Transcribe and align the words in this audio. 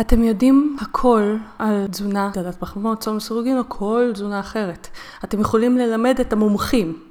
אתם 0.00 0.24
יודעים 0.24 0.76
הכל 0.80 1.36
על 1.58 1.86
תזונה, 1.90 2.30
דלת 2.34 2.56
פחמימות, 2.60 3.00
צום 3.00 3.16
לסירוגין 3.16 3.58
או 3.58 3.62
כל 3.68 4.10
תזונה 4.14 4.40
אחרת. 4.40 4.88
אתם 5.24 5.40
יכולים 5.40 5.78
ללמד 5.78 6.20
את 6.20 6.32
המומחים, 6.32 7.02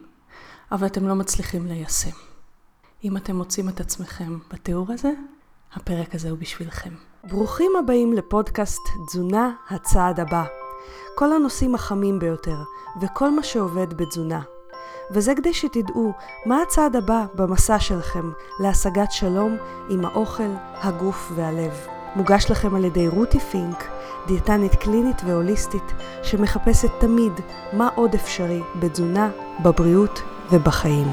אבל 0.72 0.88
אתם 0.88 1.08
לא 1.08 1.16
מצליחים 1.16 1.68
ליישם. 1.68 2.10
אם 3.04 3.18
אתם 3.18 3.36
מוצאים 3.36 3.70
את 3.70 3.80
עצמכם 3.80 4.38
בתיאור 4.54 4.86
הזה, 4.90 5.12
הפרק 5.74 6.16
הזה 6.16 6.30
הוא 6.30 6.38
בשבילכם. 6.38 6.90
ברוכים 7.24 7.72
הבאים 7.80 8.14
לפודקאסט 8.14 8.82
תזונה 9.08 9.52
הצעד 9.70 10.20
הבא. 10.20 10.44
כל 11.16 11.34
הנושאים 11.34 11.76
החמים 11.76 12.20
ביותר, 12.20 12.58
וכל 13.02 13.32
מה 13.32 13.44
שעובד 13.44 13.94
בתזונה. 13.94 14.42
וזה 15.12 15.36
כדי 15.36 15.54
שתדעו 15.54 16.14
מה 16.46 16.62
הצעד 16.62 16.96
הבא 16.96 17.26
במסע 17.36 17.80
שלכם 17.80 18.32
להשגת 18.60 19.12
שלום 19.12 19.58
עם 19.90 20.06
האוכל, 20.06 20.52
הגוף 20.82 21.32
והלב. 21.36 21.93
מוגש 22.16 22.52
לכם 22.52 22.76
על 22.76 22.86
ידי 22.86 23.08
רותי 23.08 23.40
פינק, 23.40 23.84
דיאטנית 24.28 24.76
קלינית 24.76 25.22
והוליסטית, 25.26 25.94
שמחפשת 26.24 26.90
תמיד 27.00 27.34
מה 27.74 27.90
עוד 27.96 28.14
אפשרי 28.14 28.62
בתזונה, 28.80 29.30
בבריאות 29.64 30.22
ובחיים. 30.52 31.08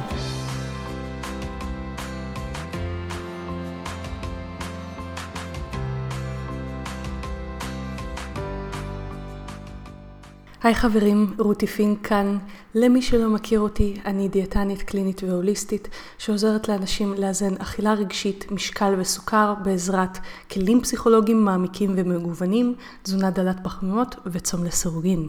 היי 10.62 10.74
חברים, 10.74 11.34
רותי 11.38 11.66
פינק 11.66 12.06
כאן. 12.06 12.38
למי 12.74 13.02
שלא 13.02 13.28
מכיר 13.28 13.60
אותי, 13.60 14.00
אני 14.04 14.28
דיאטנית 14.28 14.82
קלינית 14.82 15.22
והוליסטית 15.22 15.88
שעוזרת 16.18 16.68
לאנשים 16.68 17.14
לאזן 17.14 17.54
אכילה 17.54 17.94
רגשית, 17.94 18.50
משקל 18.50 18.94
וסוכר 18.98 19.54
בעזרת 19.62 20.18
כלים 20.50 20.80
פסיכולוגיים 20.80 21.44
מעמיקים 21.44 21.92
ומגוונים, 21.96 22.74
תזונה 23.02 23.30
דלת 23.30 23.56
פחמימות 23.62 24.14
וצום 24.26 24.64
לסירוגין. 24.64 25.28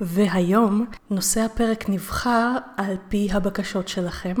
והיום 0.00 0.86
נושא 1.10 1.40
הפרק 1.40 1.88
נבחר 1.88 2.56
על 2.76 2.96
פי 3.08 3.28
הבקשות 3.32 3.88
שלכם. 3.88 4.34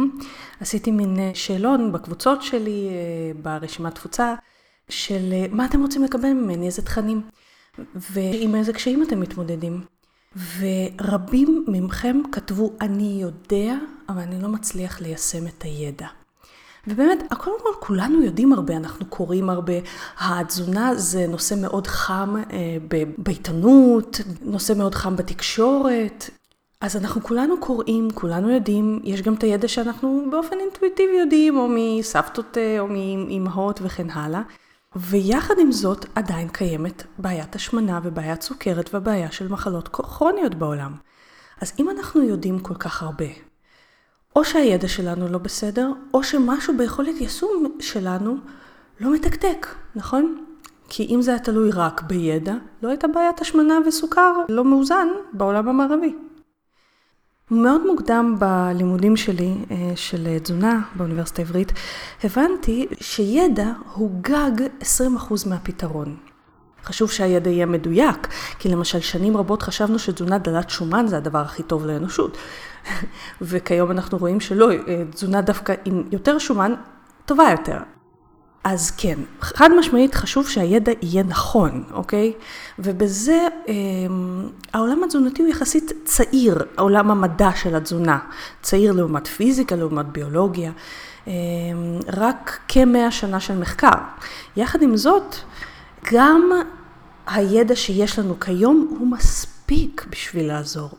עשיתי 0.60 0.90
מין 0.90 1.18
שאלון 1.34 1.92
בקבוצות 1.92 2.42
שלי, 2.42 2.88
אה, 2.88 3.40
ברשימת 3.42 3.94
תפוצה, 3.94 4.34
של 4.88 5.32
אה, 5.32 5.46
מה 5.50 5.64
אתם 5.64 5.80
רוצים 5.80 6.04
לקבל 6.04 6.32
ממני, 6.32 6.66
איזה 6.66 6.82
תכנים. 6.82 7.22
ועם 7.94 8.54
איזה 8.54 8.72
קשיים 8.72 9.02
אתם 9.02 9.20
מתמודדים. 9.20 9.80
ורבים 10.58 11.64
מכם 11.68 12.20
כתבו, 12.32 12.72
אני 12.80 13.18
יודע, 13.22 13.74
אבל 14.08 14.20
אני 14.20 14.42
לא 14.42 14.48
מצליח 14.48 15.00
ליישם 15.00 15.46
את 15.46 15.62
הידע. 15.62 16.06
ובאמת, 16.86 17.18
קודם 17.38 17.56
כל 17.62 17.86
כולנו 17.86 18.22
יודעים 18.22 18.52
הרבה, 18.52 18.76
אנחנו 18.76 19.06
קוראים 19.06 19.50
הרבה. 19.50 19.72
התזונה 20.18 20.94
זה 20.94 21.26
נושא 21.26 21.54
מאוד 21.54 21.86
חם 21.86 22.34
אה, 22.52 22.76
בעיתונות, 23.18 24.20
נושא 24.42 24.72
מאוד 24.72 24.94
חם 24.94 25.16
בתקשורת. 25.16 26.30
אז 26.80 26.96
אנחנו 26.96 27.22
כולנו 27.22 27.60
קוראים, 27.60 28.08
כולנו 28.14 28.50
יודעים, 28.50 29.00
יש 29.04 29.22
גם 29.22 29.34
את 29.34 29.42
הידע 29.42 29.68
שאנחנו 29.68 30.24
באופן 30.30 30.56
אינטואיטיבי 30.60 31.16
יודעים, 31.16 31.56
או 31.58 31.68
מסבתות 31.70 32.58
אה, 32.58 32.80
או 32.80 32.86
מאימהות 32.88 33.80
וכן 33.82 34.10
הלאה. 34.10 34.42
ויחד 34.96 35.54
עם 35.58 35.72
זאת 35.72 36.06
עדיין 36.14 36.48
קיימת 36.48 37.02
בעיית 37.18 37.54
השמנה 37.54 38.00
ובעיית 38.02 38.42
סוכרת 38.42 38.90
ובעיה 38.94 39.32
של 39.32 39.48
מחלות 39.48 39.88
כרוניות 39.88 40.54
בעולם. 40.54 40.92
אז 41.60 41.72
אם 41.78 41.90
אנחנו 41.90 42.22
יודעים 42.22 42.58
כל 42.58 42.74
כך 42.74 43.02
הרבה, 43.02 43.24
או 44.36 44.44
שהידע 44.44 44.88
שלנו 44.88 45.28
לא 45.28 45.38
בסדר, 45.38 45.92
או 46.14 46.24
שמשהו 46.24 46.76
ביכולת 46.76 47.20
יישום 47.20 47.76
שלנו 47.80 48.36
לא 49.00 49.14
מתקתק, 49.14 49.66
נכון? 49.94 50.44
כי 50.88 51.06
אם 51.14 51.22
זה 51.22 51.30
היה 51.30 51.40
תלוי 51.40 51.70
רק 51.70 52.02
בידע, 52.02 52.54
לא 52.82 52.88
הייתה 52.88 53.08
בעיית 53.08 53.40
השמנה 53.40 53.78
וסוכר 53.86 54.32
לא 54.48 54.64
מאוזן 54.64 55.08
בעולם 55.32 55.68
המערבי. 55.68 56.14
מאוד 57.50 57.86
מוקדם 57.86 58.36
בלימודים 58.38 59.16
שלי 59.16 59.54
אה, 59.70 59.92
של 59.96 60.38
תזונה 60.42 60.80
באוניברסיטה 60.94 61.42
העברית, 61.42 61.72
הבנתי 62.24 62.86
שידע 63.00 63.72
הוא 63.94 64.10
גג 64.20 64.66
20% 64.80 64.84
מהפתרון. 65.46 66.16
חשוב 66.84 67.10
שהידע 67.10 67.50
יהיה 67.50 67.66
מדויק, 67.66 68.28
כי 68.58 68.68
למשל 68.68 69.00
שנים 69.00 69.36
רבות 69.36 69.62
חשבנו 69.62 69.98
שתזונה 69.98 70.38
דלת 70.38 70.70
שומן 70.70 71.06
זה 71.06 71.16
הדבר 71.16 71.38
הכי 71.38 71.62
טוב 71.62 71.86
לאנושות. 71.86 72.36
וכיום 73.40 73.90
אנחנו 73.90 74.18
רואים 74.18 74.40
שלא, 74.40 74.70
אה, 74.70 75.02
תזונה 75.10 75.40
דווקא 75.40 75.74
עם 75.84 76.02
יותר 76.12 76.38
שומן 76.38 76.74
טובה 77.26 77.44
יותר. 77.50 77.78
אז 78.64 78.90
כן, 78.90 79.18
חד 79.40 79.68
משמעית 79.78 80.14
חשוב 80.14 80.48
שהידע 80.48 80.92
יהיה 81.02 81.22
נכון, 81.22 81.84
אוקיי? 81.92 82.32
ובזה 82.78 83.48
אה, 83.68 83.74
העולם 84.72 85.04
התזונתי 85.04 85.42
הוא 85.42 85.50
יחסית 85.50 85.92
צעיר, 86.04 86.64
עולם 86.76 87.10
המדע 87.10 87.50
של 87.56 87.76
התזונה. 87.76 88.18
צעיר 88.62 88.92
לעומת 88.92 89.26
פיזיקה, 89.26 89.76
לעומת 89.76 90.06
ביולוגיה. 90.06 90.72
אה, 91.28 91.32
רק 92.16 92.58
כמאה 92.68 93.10
שנה 93.10 93.40
של 93.40 93.58
מחקר. 93.58 93.94
יחד 94.56 94.82
עם 94.82 94.96
זאת, 94.96 95.36
גם 96.12 96.50
הידע 97.26 97.76
שיש 97.76 98.18
לנו 98.18 98.40
כיום 98.40 98.96
הוא 98.98 99.06
מספיק 99.06 100.06
בשביל 100.10 100.46
לעזור. 100.46 100.90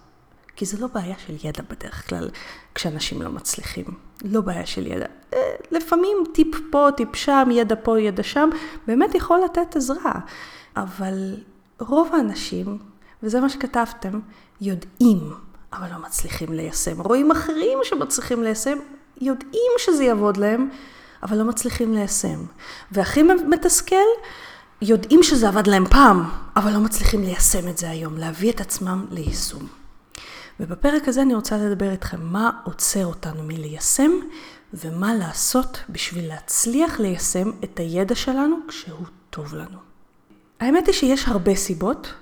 כי 0.55 0.65
זה 0.65 0.77
לא 0.77 0.87
בעיה 0.93 1.15
של 1.27 1.47
ידע 1.47 1.61
בדרך 1.69 2.09
כלל, 2.09 2.29
כשאנשים 2.75 3.21
לא 3.21 3.29
מצליחים. 3.29 4.08
לא 4.23 4.41
בעיה 4.41 4.65
של 4.65 4.87
ידע. 4.87 5.05
אה, 5.33 5.55
לפעמים 5.71 6.17
טיפ 6.33 6.55
פה, 6.71 6.87
טיפ 6.97 7.15
שם, 7.15 7.49
ידע 7.51 7.75
פה, 7.83 7.99
ידע 7.99 8.23
שם, 8.23 8.49
באמת 8.87 9.15
יכול 9.15 9.39
לתת 9.45 9.75
עזרה. 9.75 10.13
אבל 10.77 11.35
רוב 11.79 12.09
האנשים, 12.15 12.77
וזה 13.23 13.39
מה 13.39 13.49
שכתבתם, 13.49 14.19
יודעים, 14.61 15.33
אבל 15.73 15.87
לא 15.91 15.97
מצליחים 16.05 16.53
ליישם. 16.53 17.01
רואים 17.01 17.31
אחרים 17.31 17.79
שמצליחים 17.83 18.43
ליישם, 18.43 18.77
יודעים 19.21 19.71
שזה 19.77 20.03
יעבוד 20.03 20.37
להם, 20.37 20.69
אבל 21.23 21.37
לא 21.37 21.43
מצליחים 21.43 21.93
ליישם. 21.93 22.45
והכי 22.91 23.23
מתסכל, 23.23 23.95
יודעים 24.81 25.23
שזה 25.23 25.47
עבד 25.47 25.67
להם 25.67 25.85
פעם, 25.85 26.29
אבל 26.55 26.73
לא 26.73 26.79
מצליחים 26.79 27.21
ליישם 27.21 27.67
את 27.67 27.77
זה 27.77 27.89
היום, 27.89 28.17
להביא 28.17 28.51
את 28.51 28.61
עצמם 28.61 29.05
ליישום. 29.11 29.78
ובפרק 30.59 31.07
הזה 31.07 31.21
אני 31.21 31.35
רוצה 31.35 31.57
לדבר 31.57 31.91
איתכם 31.91 32.21
מה 32.21 32.51
עוצר 32.63 33.05
אותנו 33.05 33.43
מליישם 33.43 34.11
ומה 34.73 35.13
לעשות 35.13 35.83
בשביל 35.89 36.27
להצליח 36.27 36.99
ליישם 36.99 37.51
את 37.63 37.79
הידע 37.79 38.15
שלנו 38.15 38.55
כשהוא 38.67 39.05
טוב 39.29 39.55
לנו. 39.55 39.77
האמת 40.59 40.87
היא 40.87 40.95
שיש 40.95 41.27
הרבה 41.27 41.55
סיבות, 41.55 42.13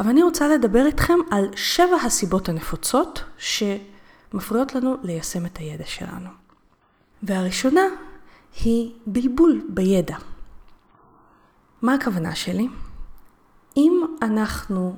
אבל 0.00 0.08
אני 0.08 0.22
רוצה 0.22 0.48
לדבר 0.48 0.86
איתכם 0.86 1.18
על 1.30 1.48
שבע 1.56 1.96
הסיבות 2.04 2.48
הנפוצות 2.48 3.24
שמפריעות 3.38 4.74
לנו 4.74 4.96
ליישם 5.02 5.46
את 5.46 5.56
הידע 5.56 5.86
שלנו. 5.86 6.28
והראשונה 7.22 7.82
היא 8.64 8.92
בלבול 9.06 9.62
בידע. 9.68 10.16
מה 11.82 11.94
הכוונה 11.94 12.34
שלי? 12.34 12.68
אם 13.76 14.02
אנחנו 14.22 14.96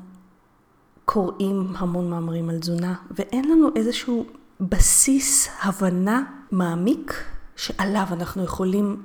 קוראים 1.05 1.73
המון 1.77 2.11
מאמרים 2.11 2.51
על 2.51 2.59
תזונה, 2.59 2.95
ואין 3.11 3.51
לנו 3.51 3.69
איזשהו 3.77 4.27
בסיס 4.61 5.49
הבנה 5.63 6.23
מעמיק 6.51 7.25
שעליו 7.57 8.07
אנחנו 8.13 8.45
יכולים 8.45 9.03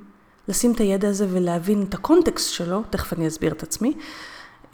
לשים 0.48 0.72
את 0.72 0.80
הידע 0.80 1.08
הזה 1.08 1.26
ולהבין 1.30 1.82
את 1.82 1.94
הקונטקסט 1.94 2.52
שלו, 2.52 2.82
תכף 2.90 3.12
אני 3.12 3.28
אסביר 3.28 3.52
את 3.52 3.62
עצמי, 3.62 3.94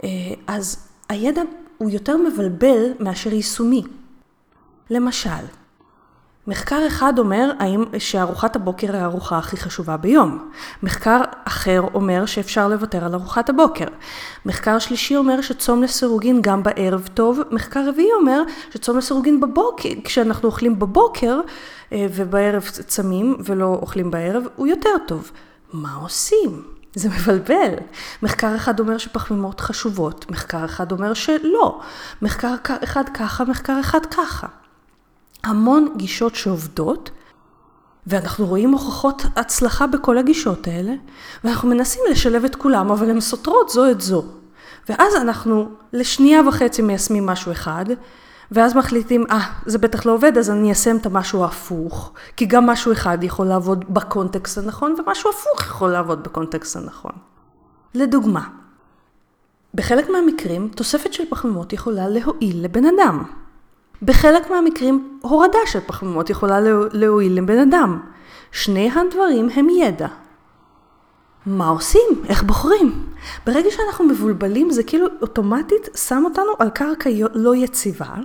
אה, 0.03 0.09
אז 0.47 0.87
הידע 1.09 1.41
הוא 1.77 1.89
יותר 1.89 2.17
מבלבל 2.17 2.83
מאשר 2.99 3.33
יישומי. 3.33 3.83
למשל, 4.89 5.29
מחקר 6.47 6.87
אחד 6.87 7.19
אומר 7.19 7.51
האם 7.59 7.85
שארוחת 7.97 8.55
הבוקר 8.55 8.93
היא 8.93 9.01
הארוחה 9.01 9.37
הכי 9.37 9.57
חשובה 9.57 9.97
ביום. 9.97 10.49
מחקר 10.83 11.21
אחר 11.45 11.81
אומר 11.93 12.25
שאפשר 12.25 12.67
לוותר 12.67 13.05
על 13.05 13.13
ארוחת 13.13 13.49
הבוקר. 13.49 13.85
מחקר 14.45 14.79
שלישי 14.79 15.17
אומר 15.17 15.41
שצום 15.41 15.83
לסירוגין 15.83 16.41
גם 16.41 16.63
בערב 16.63 17.09
טוב. 17.13 17.39
מחקר 17.51 17.89
רביעי 17.89 18.13
אומר 18.19 18.41
שצום 18.73 18.97
לסירוגין 18.97 19.39
בבוקר, 19.39 19.89
כשאנחנו 20.03 20.47
אוכלים 20.47 20.79
בבוקר 20.79 21.39
אה, 21.93 22.07
ובערב 22.13 22.63
צמים 22.87 23.37
ולא 23.39 23.77
אוכלים 23.81 24.11
בערב, 24.11 24.43
הוא 24.55 24.67
יותר 24.67 24.97
טוב. 25.07 25.31
מה 25.73 25.93
עושים? 25.93 26.63
זה 26.95 27.09
מבלבל. 27.09 27.73
מחקר 28.23 28.55
אחד 28.55 28.79
אומר 28.79 28.97
שפחמימות 28.97 29.59
חשובות, 29.59 30.31
מחקר 30.31 30.65
אחד 30.65 30.91
אומר 30.91 31.13
שלא. 31.13 31.81
מחקר 32.21 32.55
אחד 32.83 33.03
ככה, 33.13 33.45
מחקר 33.45 33.79
אחד 33.79 34.05
ככה. 34.05 34.47
המון 35.43 35.93
גישות 35.97 36.35
שעובדות, 36.35 37.11
ואנחנו 38.07 38.45
רואים 38.45 38.71
הוכחות 38.71 39.23
הצלחה 39.35 39.87
בכל 39.87 40.17
הגישות 40.17 40.67
האלה, 40.67 40.93
ואנחנו 41.43 41.69
מנסים 41.69 42.01
לשלב 42.11 42.45
את 42.45 42.55
כולם, 42.55 42.91
אבל 42.91 43.09
הן 43.09 43.19
סותרות 43.19 43.69
זו 43.69 43.91
את 43.91 44.01
זו. 44.01 44.25
ואז 44.89 45.15
אנחנו 45.15 45.69
לשנייה 45.93 46.47
וחצי 46.47 46.81
מיישמים 46.81 47.25
משהו 47.25 47.51
אחד, 47.51 47.85
ואז 48.51 48.75
מחליטים, 48.75 49.25
אה, 49.29 49.39
ah, 49.39 49.69
זה 49.69 49.77
בטח 49.77 50.05
לא 50.05 50.11
עובד, 50.11 50.37
אז 50.37 50.49
אני 50.49 50.67
איישם 50.67 50.97
את 50.97 51.05
המשהו 51.05 51.43
ההפוך, 51.43 52.11
כי 52.35 52.45
גם 52.45 52.65
משהו 52.65 52.91
אחד 52.91 53.17
יכול 53.23 53.45
לעבוד 53.45 53.85
בקונטקסט 53.89 54.57
הנכון, 54.57 54.95
ומשהו 54.97 55.29
הפוך 55.29 55.61
יכול 55.61 55.89
לעבוד 55.91 56.23
בקונטקסט 56.23 56.75
הנכון. 56.75 57.11
לדוגמה, 57.93 58.47
בחלק 59.73 60.09
מהמקרים 60.09 60.69
תוספת 60.75 61.13
של 61.13 61.23
פחמימות 61.29 61.73
יכולה 61.73 62.07
להועיל 62.07 62.63
לבן 62.63 62.83
אדם. 62.85 63.23
בחלק 64.01 64.49
מהמקרים 64.49 65.19
הורדה 65.21 65.59
של 65.65 65.79
פחמימות 65.79 66.29
יכולה 66.29 66.59
להועיל 66.91 67.37
לבן 67.37 67.57
אדם. 67.57 67.99
שני 68.51 68.91
הדברים 68.95 69.49
הם 69.53 69.69
ידע. 69.69 70.07
מה 71.45 71.67
עושים? 71.67 72.09
איך 72.29 72.43
בוחרים? 72.43 73.05
ברגע 73.45 73.71
שאנחנו 73.71 74.05
מבולבלים 74.05 74.71
זה 74.71 74.83
כאילו 74.83 75.07
אוטומטית 75.21 75.89
שם 75.95 76.23
אותנו 76.25 76.51
על 76.59 76.69
קרקע 76.69 77.09
לא 77.33 77.55
יציבה, 77.55 78.15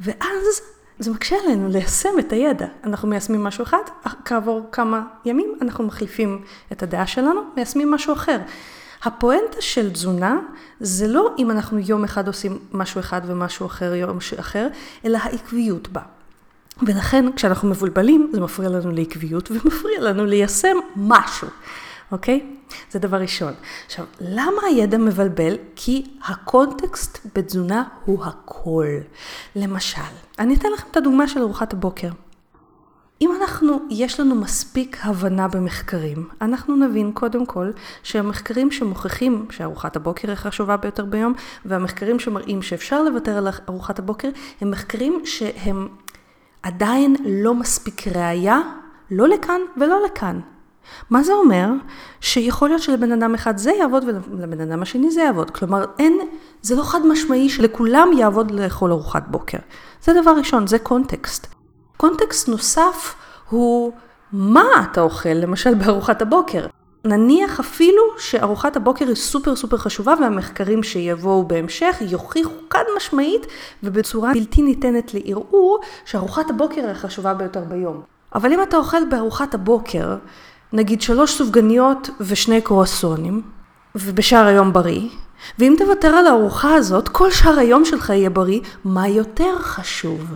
ואז 0.00 0.60
זה 0.98 1.10
מקשה 1.10 1.36
עלינו 1.44 1.68
ליישם 1.68 2.18
את 2.18 2.32
הידע. 2.32 2.66
אנחנו 2.84 3.08
מיישמים 3.08 3.44
משהו 3.44 3.62
אחד, 3.62 3.82
כעבור 4.24 4.62
כמה 4.72 5.02
ימים 5.24 5.54
אנחנו 5.62 5.84
מחליפים 5.84 6.42
את 6.72 6.82
הדעה 6.82 7.06
שלנו, 7.06 7.40
מיישמים 7.56 7.90
משהו 7.90 8.12
אחר. 8.12 8.38
הפואנטה 9.06 9.60
של 9.60 9.90
תזונה 9.90 10.38
זה 10.80 11.08
לא 11.08 11.34
אם 11.38 11.50
אנחנו 11.50 11.78
יום 11.78 12.04
אחד 12.04 12.26
עושים 12.26 12.58
משהו 12.72 13.00
אחד 13.00 13.20
ומשהו 13.26 13.66
אחר 13.66 13.94
יום 13.94 14.18
אחר, 14.38 14.68
אלא 15.04 15.18
העקביות 15.22 15.88
בה. 15.88 16.00
ולכן 16.82 17.32
כשאנחנו 17.36 17.68
מבולבלים 17.68 18.30
זה 18.32 18.40
מפריע 18.40 18.68
לנו 18.68 18.90
לעקביות 18.90 19.50
ומפריע 19.50 20.00
לנו 20.00 20.26
ליישם 20.26 20.76
משהו. 20.96 21.48
אוקיי? 22.12 22.46
זה 22.90 22.98
דבר 22.98 23.16
ראשון. 23.16 23.52
עכשיו, 23.86 24.04
למה 24.20 24.62
הידע 24.66 24.98
מבלבל? 24.98 25.56
כי 25.76 26.06
הקונטקסט 26.26 27.26
בתזונה 27.34 27.84
הוא 28.04 28.24
הכל. 28.24 28.86
למשל, 29.56 30.00
אני 30.38 30.54
אתן 30.54 30.68
לכם 30.74 30.88
את 30.90 30.96
הדוגמה 30.96 31.28
של 31.28 31.40
ארוחת 31.40 31.72
הבוקר. 31.72 32.08
אם 33.20 33.30
אנחנו, 33.40 33.80
יש 33.90 34.20
לנו 34.20 34.34
מספיק 34.34 34.98
הבנה 35.02 35.48
במחקרים, 35.48 36.28
אנחנו 36.40 36.76
נבין 36.76 37.12
קודם 37.12 37.46
כל 37.46 37.70
שהמחקרים 38.02 38.70
שמוכיחים 38.70 39.46
שארוחת 39.50 39.96
הבוקר 39.96 40.28
היא 40.28 40.36
חשובה 40.36 40.76
ביותר 40.76 41.04
ביום, 41.04 41.34
והמחקרים 41.64 42.18
שמראים 42.18 42.62
שאפשר 42.62 43.02
לוותר 43.02 43.36
על 43.36 43.48
ארוחת 43.68 43.98
הבוקר, 43.98 44.28
הם 44.60 44.70
מחקרים 44.70 45.22
שהם 45.24 45.88
עדיין 46.62 47.16
לא 47.26 47.54
מספיק 47.54 48.08
ראייה, 48.08 48.60
לא 49.10 49.28
לכאן 49.28 49.60
ולא 49.76 50.04
לכאן. 50.06 50.40
מה 51.10 51.22
זה 51.22 51.32
אומר? 51.32 51.68
שיכול 52.20 52.68
להיות 52.68 52.82
שלבן 52.82 53.12
אדם 53.12 53.34
אחד 53.34 53.56
זה 53.56 53.72
יעבוד 53.72 54.04
ולבן 54.30 54.60
אדם 54.60 54.82
השני 54.82 55.10
זה 55.10 55.20
יעבוד. 55.20 55.50
כלומר, 55.50 55.84
אין, 55.98 56.18
זה 56.62 56.76
לא 56.76 56.82
חד 56.82 57.06
משמעי 57.06 57.48
שלכולם 57.48 58.08
יעבוד 58.18 58.50
לאכול 58.50 58.92
ארוחת 58.92 59.24
בוקר. 59.28 59.58
זה 60.02 60.20
דבר 60.20 60.30
ראשון, 60.38 60.66
זה 60.66 60.78
קונטקסט. 60.78 61.55
קונטקסט 61.96 62.48
נוסף 62.48 63.14
הוא 63.50 63.92
מה 64.32 64.64
אתה 64.82 65.00
אוכל, 65.00 65.28
למשל 65.28 65.74
בארוחת 65.74 66.22
הבוקר. 66.22 66.66
נניח 67.04 67.60
אפילו 67.60 68.02
שארוחת 68.18 68.76
הבוקר 68.76 69.06
היא 69.06 69.14
סופר 69.14 69.56
סופר 69.56 69.76
חשובה 69.76 70.14
והמחקרים 70.20 70.82
שיבואו 70.82 71.48
בהמשך 71.48 71.96
יוכיחו 72.00 72.54
כאן 72.70 72.80
משמעית 72.96 73.46
ובצורה 73.82 74.32
בלתי 74.34 74.62
ניתנת 74.62 75.14
לערעור 75.14 75.80
שארוחת 76.04 76.50
הבוקר 76.50 76.80
היא 76.80 76.90
החשובה 76.90 77.34
ביותר 77.34 77.64
ביום. 77.64 78.02
אבל 78.34 78.52
אם 78.52 78.62
אתה 78.62 78.76
אוכל 78.76 79.04
בארוחת 79.10 79.54
הבוקר 79.54 80.16
נגיד 80.72 81.02
שלוש 81.02 81.38
סופגניות 81.38 82.10
ושני 82.20 82.60
קרואסונים, 82.60 83.42
ובשאר 83.94 84.46
היום 84.46 84.72
בריא, 84.72 85.08
ואם 85.58 85.74
תוותר 85.78 86.08
על 86.08 86.26
הארוחה 86.26 86.74
הזאת, 86.74 87.08
כל 87.08 87.30
שאר 87.30 87.58
היום 87.58 87.84
שלך 87.84 88.10
יהיה 88.10 88.30
בריא, 88.30 88.60
מה 88.84 89.08
יותר 89.08 89.58
חשוב? 89.58 90.34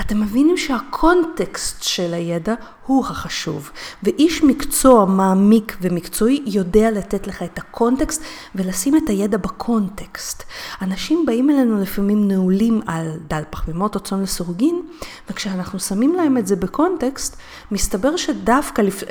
אתם 0.00 0.20
מבינים 0.20 0.56
שהקונטקסט 0.56 1.82
של 1.82 2.14
הידע 2.14 2.54
הוא 2.86 3.06
החשוב, 3.06 3.70
ואיש 4.02 4.42
מקצוע 4.42 5.04
מעמיק 5.04 5.76
ומקצועי 5.80 6.42
יודע 6.46 6.90
לתת 6.90 7.26
לך 7.26 7.42
את 7.42 7.58
הקונטקסט 7.58 8.22
ולשים 8.54 8.96
את 8.96 9.08
הידע 9.08 9.36
בקונטקסט. 9.38 10.42
אנשים 10.82 11.26
באים 11.26 11.50
אלינו 11.50 11.80
לפעמים 11.80 12.28
נעולים 12.28 12.80
על 12.86 13.12
דל 13.28 13.42
פחמימות 13.50 13.94
או 13.94 14.00
צאן 14.00 14.22
לסורגין, 14.22 14.82
וכשאנחנו 15.30 15.80
שמים 15.80 16.14
להם 16.14 16.38
את 16.38 16.46
זה 16.46 16.56
בקונטקסט, 16.56 17.36
מסתבר 17.70 18.16
שדווקא, 18.16 18.82
לפ... 18.82 19.02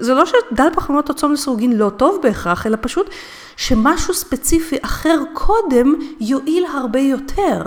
זה 0.00 0.14
לא 0.14 0.24
שדל 0.26 0.68
פחמימות 0.74 1.08
או 1.08 1.14
צאן 1.14 1.32
לסורגין 1.32 1.72
לא 1.72 1.90
טוב 1.96 2.18
בהכרח, 2.22 2.66
אלא 2.66 2.76
פשוט 2.80 3.10
שמשהו 3.56 4.14
ספציפי 4.14 4.76
אחר 4.82 5.18
קודם 5.32 5.94
יועיל 6.20 6.64
הרבה 6.66 7.00
יותר. 7.00 7.62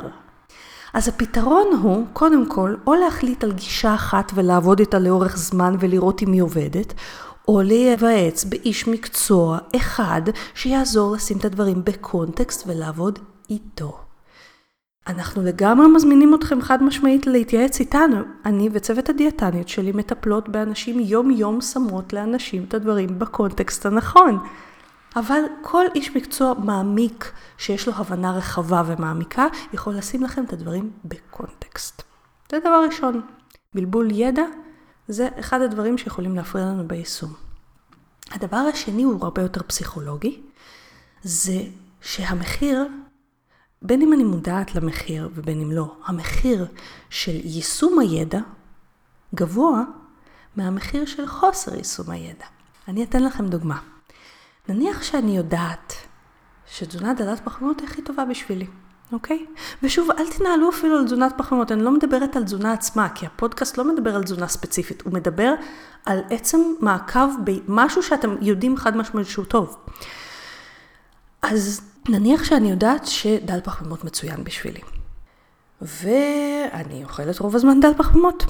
אז 0.93 1.07
הפתרון 1.07 1.67
הוא, 1.81 2.05
קודם 2.13 2.49
כל, 2.49 2.75
או 2.87 2.93
להחליט 2.93 3.43
על 3.43 3.51
גישה 3.51 3.93
אחת 3.93 4.31
ולעבוד 4.35 4.79
איתה 4.79 4.99
לאורך 4.99 5.37
זמן 5.37 5.75
ולראות 5.79 6.21
אם 6.21 6.31
היא 6.31 6.41
עובדת, 6.41 6.93
או 7.47 7.61
להיוועץ 7.61 8.43
באיש 8.43 8.87
מקצוע 8.87 9.57
אחד 9.75 10.21
שיעזור 10.55 11.15
לשים 11.15 11.37
את 11.37 11.45
הדברים 11.45 11.83
בקונטקסט 11.85 12.63
ולעבוד 12.67 13.19
איתו. 13.49 13.97
אנחנו 15.07 15.43
לגמרי 15.43 15.87
מזמינים 15.87 16.35
אתכם 16.35 16.61
חד 16.61 16.83
משמעית 16.83 17.27
להתייעץ 17.27 17.79
איתנו. 17.79 18.17
אני 18.45 18.69
וצוות 18.73 19.09
הדיאטניות 19.09 19.67
שלי 19.67 19.91
מטפלות 19.91 20.49
באנשים 20.49 20.99
יום 20.99 21.31
יום 21.31 21.61
שמות 21.61 22.13
לאנשים 22.13 22.65
את 22.67 22.73
הדברים 22.73 23.19
בקונטקסט 23.19 23.85
הנכון. 23.85 24.39
אבל 25.17 25.41
כל 25.61 25.85
איש 25.95 26.15
מקצוע 26.15 26.53
מעמיק, 26.53 27.31
שיש 27.57 27.87
לו 27.87 27.93
הבנה 27.93 28.31
רחבה 28.31 28.83
ומעמיקה, 28.85 29.47
יכול 29.73 29.93
לשים 29.93 30.23
לכם 30.23 30.43
את 30.45 30.53
הדברים 30.53 30.91
בקונטקסט. 31.05 32.01
זה 32.51 32.59
דבר 32.59 32.83
ראשון. 32.87 33.21
בלבול 33.73 34.11
ידע 34.11 34.43
זה 35.07 35.29
אחד 35.39 35.61
הדברים 35.61 35.97
שיכולים 35.97 36.35
להפריע 36.35 36.65
לנו 36.65 36.87
ביישום. 36.87 37.33
הדבר 38.31 38.57
השני 38.57 39.03
הוא 39.03 39.23
הרבה 39.23 39.41
יותר 39.41 39.61
פסיכולוגי, 39.67 40.41
זה 41.23 41.61
שהמחיר, 42.01 42.87
בין 43.81 44.01
אם 44.01 44.13
אני 44.13 44.23
מודעת 44.23 44.75
למחיר 44.75 45.29
ובין 45.35 45.61
אם 45.61 45.71
לא, 45.71 45.95
המחיר 46.05 46.67
של 47.09 47.35
יישום 47.43 47.99
הידע 47.99 48.39
גבוה 49.35 49.83
מהמחיר 50.55 51.05
של 51.05 51.27
חוסר 51.27 51.75
יישום 51.75 52.09
הידע. 52.09 52.45
אני 52.87 53.03
אתן 53.03 53.23
לכם 53.23 53.47
דוגמה. 53.47 53.96
נניח 54.69 55.03
שאני 55.03 55.37
יודעת 55.37 55.93
שתזונה 56.65 57.13
דלת 57.13 57.39
פחמימות 57.39 57.79
היא 57.79 57.87
הכי 57.87 58.01
טובה 58.01 58.25
בשבילי, 58.25 58.67
אוקיי? 59.11 59.45
ושוב, 59.83 60.11
אל 60.11 60.27
תנהלו 60.37 60.69
אפילו 60.69 60.97
על 60.97 61.05
תזונת 61.05 61.33
פחמימות, 61.37 61.71
אני 61.71 61.83
לא 61.83 61.91
מדברת 61.91 62.35
על 62.35 62.43
תזונה 62.43 62.73
עצמה, 62.73 63.09
כי 63.09 63.25
הפודקאסט 63.25 63.77
לא 63.77 63.93
מדבר 63.93 64.15
על 64.15 64.23
תזונה 64.23 64.47
ספציפית, 64.47 65.01
הוא 65.01 65.13
מדבר 65.13 65.53
על 66.05 66.19
עצם 66.29 66.59
מעקב 66.79 67.29
במשהו 67.43 68.03
שאתם 68.03 68.35
יודעים 68.41 68.77
חד 68.77 68.97
משמעית 68.97 69.27
שהוא 69.27 69.45
טוב. 69.45 69.77
אז 71.41 71.81
נניח 72.09 72.43
שאני 72.43 72.69
יודעת 72.69 73.05
שדל 73.05 73.59
פחמימות 73.63 74.03
מצוין 74.03 74.43
בשבילי, 74.43 74.81
ואני 75.81 77.03
אוכלת 77.03 77.39
רוב 77.39 77.55
הזמן 77.55 77.79
דל 77.79 77.93
פחמימות. 77.97 78.45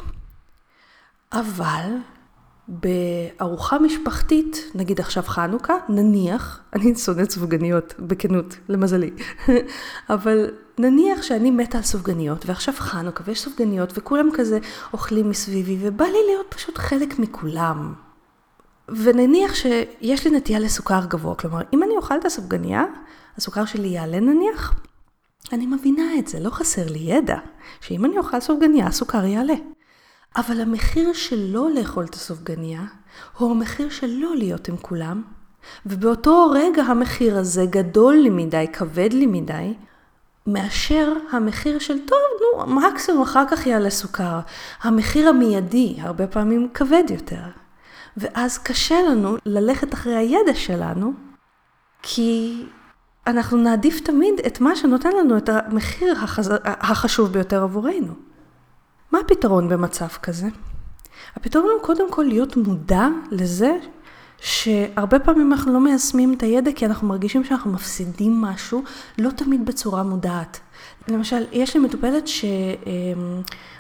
אבל 1.32 1.92
בארוחה 2.68 3.80
משפחתית, 3.80 4.72
נגיד 4.76 5.00
עכשיו 5.00 5.24
חנוכה, 5.24 5.74
נניח, 5.90 6.60
אני 6.74 6.96
שונאת 6.96 7.32
סופגניות, 7.32 7.94
בכנות, 8.00 8.58
למזלי, 8.70 9.12
אבל 10.10 10.50
נניח 10.78 11.22
שאני 11.22 11.52
מתה 11.52 11.78
על 11.78 11.84
סופגניות, 11.84 12.46
ועכשיו 12.46 12.74
חנוכה 12.78 13.24
ויש 13.28 13.42
סופגניות, 13.42 13.98
וכולם 13.98 14.30
כזה 14.34 14.60
אוכלים 14.94 15.30
מסביבי, 15.30 15.78
ובא 15.82 16.06
לי 16.06 16.20
להיות 16.28 16.46
פשוט 16.50 16.78
חלק 16.78 17.20
מכולם. 17.20 17.94
ונניח 18.88 19.56
שיש 19.56 20.28
לי 20.28 20.38
נטייה 20.38 20.60
לסוכר 20.60 21.06
גבוה, 21.08 21.36
כלומר, 21.36 21.62
אם 21.74 21.84
אני 21.84 21.98
אוכל 21.98 22.18
את 22.18 22.26
הסופגניה, 22.26 22.84
הסוכר 23.38 23.66
שלי 23.66 23.88
יעלה 23.88 24.20
נניח, 24.20 24.74
אני 25.54 25.66
מבינה 25.66 26.20
את 26.20 26.28
זה, 26.28 26.40
לא 26.40 26.50
חסר 26.50 26.92
לי 26.92 27.00
ידע, 27.00 27.38
שאם 27.82 28.06
אני 28.06 28.18
אוכל 28.18 28.40
סופגניה, 28.40 28.88
הסוכר 28.88 29.26
יעלה. 29.26 29.54
אבל 30.36 30.62
המחיר 30.62 31.14
של 31.14 31.40
לא 31.40 31.70
לאכול 31.72 32.06
את 32.06 32.14
הסופגניה, 32.14 32.82
הוא 33.38 33.52
המחיר 33.52 33.90
של 33.90 34.08
לא 34.08 34.36
להיות 34.36 34.68
עם 34.68 34.78
כולם, 34.78 35.22
ובאותו 35.86 36.52
רגע 36.54 36.84
המחיר 36.84 37.38
הזה 37.38 37.66
גדול 37.70 38.16
לי 38.16 38.30
מדי, 38.30 38.66
כבד 38.74 39.14
לי 39.14 39.26
מדי, 39.26 39.74
מאשר 40.48 41.14
המחיר 41.32 41.80
של 41.80 42.06
טוב, 42.06 42.18
נו, 42.42 42.76
מקסימום 42.76 43.22
אחר 43.22 43.44
כך 43.52 43.68
יעלה 43.68 43.90
סוכר. 43.90 44.40
המחיר 44.82 45.30
המיידי 45.30 45.96
הרבה 46.00 46.28
פעמים 46.28 46.70
כבד 46.74 47.04
יותר. 47.10 47.42
ואז 48.18 48.58
קשה 48.58 49.02
לנו 49.02 49.38
ללכת 49.46 49.94
אחרי 49.94 50.16
הידע 50.16 50.56
שלנו, 50.56 51.14
כי 52.02 52.64
אנחנו 53.28 53.58
נעדיף 53.58 54.00
תמיד 54.00 54.34
את 54.48 54.62
מה 54.62 54.76
שנותן 54.76 55.10
לנו 55.12 55.38
את 55.38 55.50
המחיר 55.50 56.12
החז... 56.24 56.54
החשוב 56.64 57.32
ביותר 57.32 57.64
עבורנו. 57.64 58.27
מה 59.18 59.22
הפתרון 59.26 59.70
במצב 59.70 60.08
כזה? 60.08 60.48
הפתרון 61.36 61.70
הוא 61.78 61.82
קודם 61.82 62.12
כל 62.12 62.24
להיות 62.24 62.58
מודע 62.58 63.08
לזה 63.32 63.78
שהרבה 64.40 65.20
פעמים 65.20 65.52
אנחנו 65.52 65.74
לא 65.74 65.80
מיישמים 65.80 66.34
את 66.34 66.44
הידע 66.44 66.72
כי 66.76 66.86
אנחנו 66.86 67.08
מרגישים 67.08 67.44
שאנחנו 67.44 67.72
מפסידים 67.72 68.42
משהו, 68.42 68.84
לא 69.18 69.30
תמיד 69.30 69.66
בצורה 69.66 70.04
מודעת. 70.04 70.60
למשל, 71.08 71.46
יש 71.52 71.76
לי 71.76 71.80
מטופלת 71.80 72.24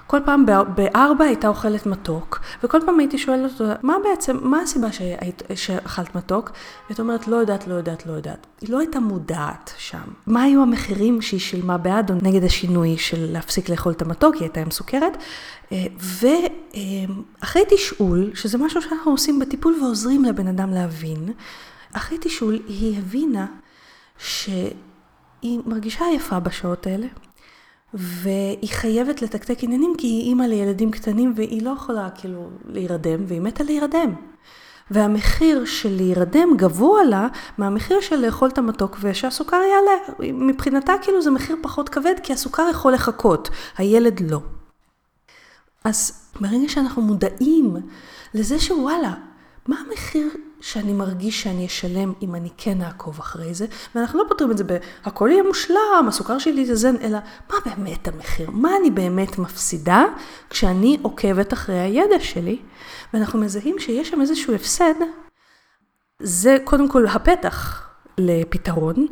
כל 0.07 0.19
פעם 0.25 0.45
בארבע 0.75 1.25
הייתה 1.25 1.47
אוכלת 1.47 1.85
מתוק, 1.85 2.39
וכל 2.63 2.79
פעם 2.85 2.99
הייתי 2.99 3.17
שואלת 3.17 3.61
אותה, 3.61 3.75
מה 3.83 3.95
בעצם, 4.03 4.37
מה 4.41 4.61
הסיבה 4.61 4.91
שהיית, 4.91 5.43
שאכלת 5.55 6.15
מתוק? 6.15 6.51
והיא 6.89 6.99
אומרת, 6.99 7.27
לא 7.27 7.35
יודעת, 7.35 7.67
לא 7.67 7.73
יודעת, 7.73 8.05
לא 8.05 8.13
יודעת. 8.13 8.47
היא 8.61 8.69
לא 8.69 8.79
הייתה 8.79 8.99
מודעת 8.99 9.73
שם. 9.77 10.01
מה 10.27 10.43
היו 10.43 10.61
המחירים 10.61 11.21
שהיא 11.21 11.39
שילמה 11.39 11.77
בעד 11.77 12.11
או 12.11 12.15
נגד 12.21 12.43
השינוי 12.43 12.97
של 12.97 13.31
להפסיק 13.31 13.69
לאכול 13.69 13.91
את 13.91 14.01
המתוק, 14.01 14.35
היא 14.35 14.41
הייתה 14.41 14.59
עם 14.59 14.71
סוכרת. 14.71 15.17
אה, 15.71 15.85
ואחרי 15.99 17.61
תשאול, 17.69 18.31
שזה 18.35 18.57
משהו 18.57 18.81
שאנחנו 18.81 19.11
עושים 19.11 19.39
בטיפול 19.39 19.75
ועוזרים 19.81 20.25
לבן 20.25 20.47
אדם 20.47 20.71
להבין, 20.71 21.29
אחרי 21.93 22.17
תשאול 22.21 22.59
היא 22.67 22.97
הבינה 22.97 23.45
שהיא 24.17 25.59
מרגישה 25.65 26.05
עייפה 26.05 26.39
בשעות 26.39 26.87
האלה. 26.87 27.07
והיא 27.93 28.69
חייבת 28.69 29.21
לתקתק 29.21 29.63
עניינים 29.63 29.93
כי 29.97 30.07
היא 30.07 30.21
אימא 30.21 30.43
לילדים 30.43 30.91
קטנים 30.91 31.33
והיא 31.35 31.61
לא 31.61 31.69
יכולה 31.69 32.09
כאילו 32.09 32.49
להירדם 32.65 33.23
והיא 33.27 33.41
מתה 33.41 33.63
להירדם. 33.63 34.13
והמחיר 34.91 35.65
של 35.65 35.95
להירדם 35.95 36.49
גבוה 36.57 37.03
לה 37.03 37.27
מהמחיר 37.57 38.01
של 38.01 38.15
לאכול 38.15 38.49
את 38.49 38.57
המתוק 38.57 38.97
ושהסוכר 39.01 39.57
יעלה. 39.57 40.31
מבחינתה 40.33 40.93
כאילו 41.01 41.21
זה 41.21 41.31
מחיר 41.31 41.55
פחות 41.61 41.89
כבד 41.89 42.13
כי 42.23 42.33
הסוכר 42.33 42.67
יכול 42.71 42.93
לחכות, 42.93 43.49
הילד 43.77 44.31
לא. 44.31 44.39
אז 45.83 46.29
ברגע 46.41 46.69
שאנחנו 46.69 47.01
מודעים 47.01 47.75
לזה 48.33 48.59
שוואלה, 48.59 49.13
מה 49.67 49.75
המחיר 49.87 50.29
שאני 50.61 50.93
מרגיש 50.93 51.43
שאני 51.43 51.65
אשלם 51.65 52.13
אם 52.21 52.35
אני 52.35 52.49
כן 52.57 52.81
אעקוב 52.81 53.19
אחרי 53.19 53.53
זה, 53.53 53.65
ואנחנו 53.95 54.19
לא 54.19 54.25
פותרים 54.27 54.51
את 54.51 54.57
זה 54.57 54.63
ב"הכל 54.63 55.29
יהיה 55.31 55.43
מושלם, 55.43 56.05
הסוכר 56.07 56.37
שלי 56.37 56.61
יתאזן", 56.61 56.95
אלא 57.01 57.17
מה 57.49 57.55
באמת 57.65 58.07
המחיר? 58.07 58.49
מה 58.51 58.69
אני 58.79 58.91
באמת 58.91 59.37
מפסידה 59.37 60.03
כשאני 60.49 60.97
עוקבת 61.01 61.53
אחרי 61.53 61.79
הידע 61.79 62.19
שלי, 62.19 62.59
ואנחנו 63.13 63.39
מזהים 63.39 63.79
שיש 63.79 64.09
שם 64.09 64.21
איזשהו 64.21 64.53
הפסד, 64.53 64.93
זה 66.19 66.57
קודם 66.63 66.89
כל 66.89 67.07
הפתח 67.07 67.87
לפתרון, 68.17 69.07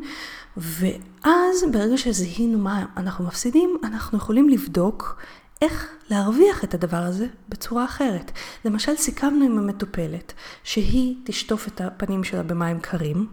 ואז 0.58 1.66
ברגע 1.72 1.98
שזיהינו 1.98 2.58
מה 2.58 2.86
אנחנו 2.98 3.26
מפסידים, 3.26 3.78
אנחנו 3.84 4.18
יכולים 4.18 4.50
לבדוק 4.50 5.18
איך 5.62 5.90
להרוויח 6.10 6.64
את 6.64 6.74
הדבר 6.74 6.98
הזה 6.98 7.28
בצורה 7.50 7.86
אחרת. 7.86 8.32
למשל, 8.66 8.96
סיכמנו 8.96 9.46
עם 9.46 9.58
המטופלת 9.58 10.34
שהיא 10.64 11.16
תשטוף 11.24 11.68
את 11.68 11.82
הפנים 11.82 12.24
שלה 12.24 12.44
במים 12.44 12.80
קרים, 12.80 13.28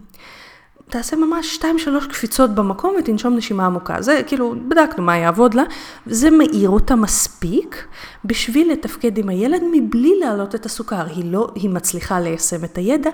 תעשה 0.89 1.15
ממש 1.15 1.59
2-3 1.61 1.63
קפיצות 2.09 2.55
במקום 2.55 2.95
ותנשום 2.99 3.35
נשימה 3.35 3.65
עמוקה. 3.65 4.01
זה 4.01 4.21
כאילו, 4.27 4.55
בדקנו 4.67 5.03
מה 5.03 5.17
יעבוד 5.17 5.53
לה, 5.53 5.63
וזה 6.07 6.29
מאיר 6.29 6.69
אותה 6.69 6.95
מספיק 6.95 7.87
בשביל 8.25 8.71
לתפקד 8.71 9.17
עם 9.17 9.29
הילד 9.29 9.61
מבלי 9.71 10.19
להעלות 10.19 10.55
את 10.55 10.65
הסוכר. 10.65 11.05
היא 11.05 11.31
לא, 11.31 11.47
היא 11.55 11.69
מצליחה 11.69 12.19
ליישם 12.19 12.63
את 12.63 12.77
הידע 12.77 13.09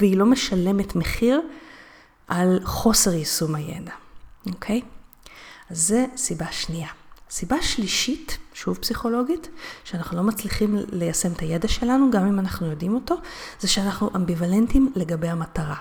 והיא 0.00 0.16
לא 0.16 0.26
משלמת 0.26 0.96
מחיר 0.96 1.40
על 2.28 2.60
חוסר 2.64 3.12
יישום 3.14 3.54
הידע, 3.54 3.92
אוקיי? 4.46 4.80
אז 5.70 5.78
זה 5.78 6.06
סיבה 6.16 6.46
שנייה. 6.50 6.88
סיבה 7.30 7.62
שלישית, 7.62 8.38
שוב 8.54 8.78
פסיכולוגית, 8.80 9.48
שאנחנו 9.84 10.16
לא 10.16 10.22
מצליחים 10.22 10.76
ליישם 10.92 11.32
את 11.32 11.40
הידע 11.40 11.68
שלנו, 11.68 12.10
גם 12.10 12.26
אם 12.26 12.38
אנחנו 12.38 12.66
יודעים 12.66 12.94
אותו, 12.94 13.14
זה 13.60 13.68
שאנחנו 13.68 14.10
אמביוולנטים 14.16 14.92
לגבי 14.96 15.28
המטרה. 15.28 15.76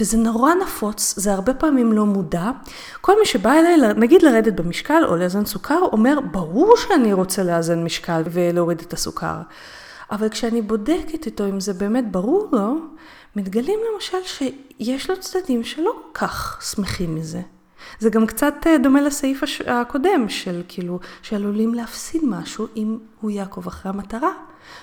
וזה 0.00 0.16
נורא 0.16 0.54
נפוץ, 0.54 1.14
זה 1.16 1.32
הרבה 1.32 1.54
פעמים 1.54 1.92
לא 1.92 2.06
מודע. 2.06 2.50
כל 3.00 3.12
מי 3.20 3.26
שבא 3.26 3.52
אליי, 3.52 3.94
נגיד 3.96 4.22
לרדת 4.22 4.52
במשקל 4.52 5.02
או 5.08 5.16
לאזן 5.16 5.44
סוכר, 5.44 5.80
אומר, 5.92 6.18
ברור 6.30 6.76
שאני 6.76 7.12
רוצה 7.12 7.42
לאזן 7.42 7.84
משקל 7.84 8.22
ולהוריד 8.30 8.80
את 8.80 8.92
הסוכר. 8.92 9.36
אבל 10.10 10.28
כשאני 10.28 10.62
בודקת 10.62 11.26
איתו 11.26 11.48
אם 11.48 11.60
זה 11.60 11.74
באמת 11.74 12.12
ברור 12.12 12.48
לו, 12.52 12.74
מתגלים 13.36 13.78
למשל 13.94 14.18
שיש 14.24 15.10
לו 15.10 15.20
צדדים 15.20 15.64
שלא 15.64 15.92
כך 16.14 16.62
שמחים 16.72 17.14
מזה. 17.14 17.40
זה 17.98 18.10
גם 18.10 18.26
קצת 18.26 18.54
אה, 18.66 18.78
דומה 18.78 19.00
לסעיף 19.00 19.42
הקודם 19.66 20.28
של 20.28 20.62
כאילו, 20.68 21.00
שעלולים 21.22 21.74
להפסיד 21.74 22.22
משהו 22.24 22.66
אם 22.76 22.98
הוא 23.20 23.30
יעקוב 23.30 23.66
אחרי 23.66 23.92
המטרה. 23.92 24.30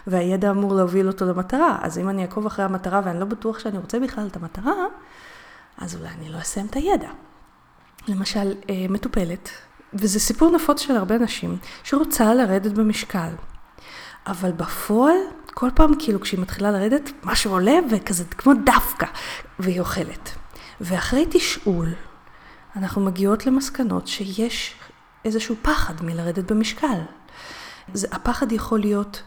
והידע 0.07 0.49
אמור 0.51 0.75
להוביל 0.75 1.07
אותו 1.07 1.25
למטרה. 1.25 1.77
אז 1.81 1.97
אם 1.97 2.09
אני 2.09 2.21
אעקוב 2.21 2.45
אחרי 2.45 2.65
המטרה 2.65 3.01
ואני 3.05 3.19
לא 3.19 3.25
בטוח 3.25 3.59
שאני 3.59 3.77
רוצה 3.77 3.99
בכלל 3.99 4.27
את 4.27 4.35
המטרה, 4.35 4.73
אז 5.77 5.95
אולי 5.95 6.09
אני 6.19 6.29
לא 6.29 6.37
אסיים 6.37 6.65
את 6.65 6.75
הידע. 6.75 7.09
למשל, 8.07 8.53
אה, 8.69 8.85
מטופלת, 8.89 9.49
וזה 9.93 10.19
סיפור 10.19 10.51
נפוץ 10.51 10.81
של 10.81 10.95
הרבה 10.95 11.17
נשים, 11.17 11.57
שרוצה 11.83 12.33
לרדת 12.33 12.71
במשקל. 12.71 13.29
אבל 14.27 14.51
בפועל, 14.51 15.17
כל 15.53 15.69
פעם 15.75 15.93
כאילו 15.99 16.21
כשהיא 16.21 16.39
מתחילה 16.39 16.71
לרדת, 16.71 17.11
משהו 17.23 17.51
עולה 17.51 17.75
וכזה 17.91 18.23
כמו 18.25 18.53
דווקא, 18.65 19.07
והיא 19.59 19.79
אוכלת. 19.79 20.29
ואחרי 20.81 21.25
תשאול, 21.29 21.87
אנחנו 22.75 23.01
מגיעות 23.01 23.45
למסקנות 23.45 24.07
שיש 24.07 24.73
איזשהו 25.25 25.55
פחד 25.61 26.03
מלרדת 26.03 26.51
במשקל. 26.51 26.99
זה, 27.93 28.07
הפחד 28.11 28.51
יכול 28.51 28.79
להיות, 28.79 29.23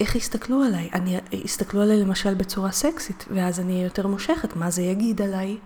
איך 0.00 0.16
יסתכלו 0.16 0.62
עליי? 0.62 0.90
אני, 0.94 1.18
יסתכלו 1.32 1.82
עליי 1.82 2.00
למשל 2.00 2.34
בצורה 2.34 2.72
סקסית, 2.72 3.24
ואז 3.30 3.60
אני 3.60 3.72
אהיה 3.72 3.84
יותר 3.84 4.06
מושכת, 4.06 4.56
מה 4.56 4.70
זה 4.70 4.82
יגיד 4.82 5.22
עליי? 5.22 5.58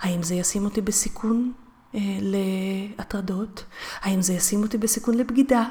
האם 0.00 0.22
זה 0.22 0.34
ישים 0.34 0.64
אותי 0.64 0.80
בסיכון 0.80 1.52
אה, 1.94 2.00
להטרדות? 2.20 3.64
האם 4.00 4.22
זה 4.22 4.32
ישים 4.32 4.62
אותי 4.62 4.78
בסיכון 4.78 5.14
לבגידה? 5.14 5.64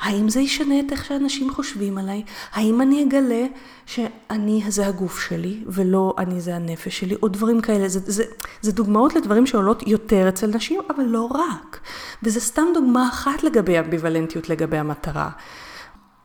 האם 0.00 0.28
זה 0.28 0.40
ישנה 0.40 0.80
את 0.80 0.92
איך 0.92 1.04
שאנשים 1.04 1.50
חושבים 1.50 1.98
עליי? 1.98 2.22
האם 2.52 2.80
אני 2.80 3.04
אגלה 3.04 3.46
שאני 3.86 4.62
זה 4.68 4.86
הגוף 4.86 5.20
שלי 5.20 5.64
ולא 5.66 6.14
אני 6.18 6.40
זה 6.40 6.56
הנפש 6.56 7.00
שלי? 7.00 7.14
או 7.22 7.28
דברים 7.28 7.60
כאלה. 7.60 7.88
זה, 7.88 8.00
זה, 8.06 8.24
זה 8.60 8.72
דוגמאות 8.72 9.14
לדברים 9.14 9.46
שעולות 9.46 9.86
יותר 9.86 10.28
אצל 10.28 10.46
נשים, 10.46 10.80
אבל 10.90 11.04
לא 11.04 11.22
רק. 11.22 11.80
וזה 12.22 12.40
סתם 12.40 12.66
דוגמה 12.74 13.08
אחת 13.08 13.42
לגבי 13.42 13.78
אמביוולנטיות 13.78 14.48
לגבי 14.48 14.78
המטרה. 14.78 15.30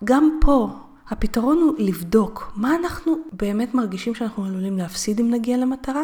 גם 0.04 0.38
פה 0.42 0.68
הפתרון 1.10 1.58
הוא 1.58 1.74
לבדוק 1.78 2.52
מה 2.56 2.76
אנחנו 2.76 3.16
באמת 3.32 3.74
מרגישים 3.74 4.16
שאנחנו 4.16 4.46
עלולים 4.46 4.78
להפסיד 4.78 5.20
אם 5.20 5.32
נגיע 5.32 5.58
למטרה, 5.58 6.04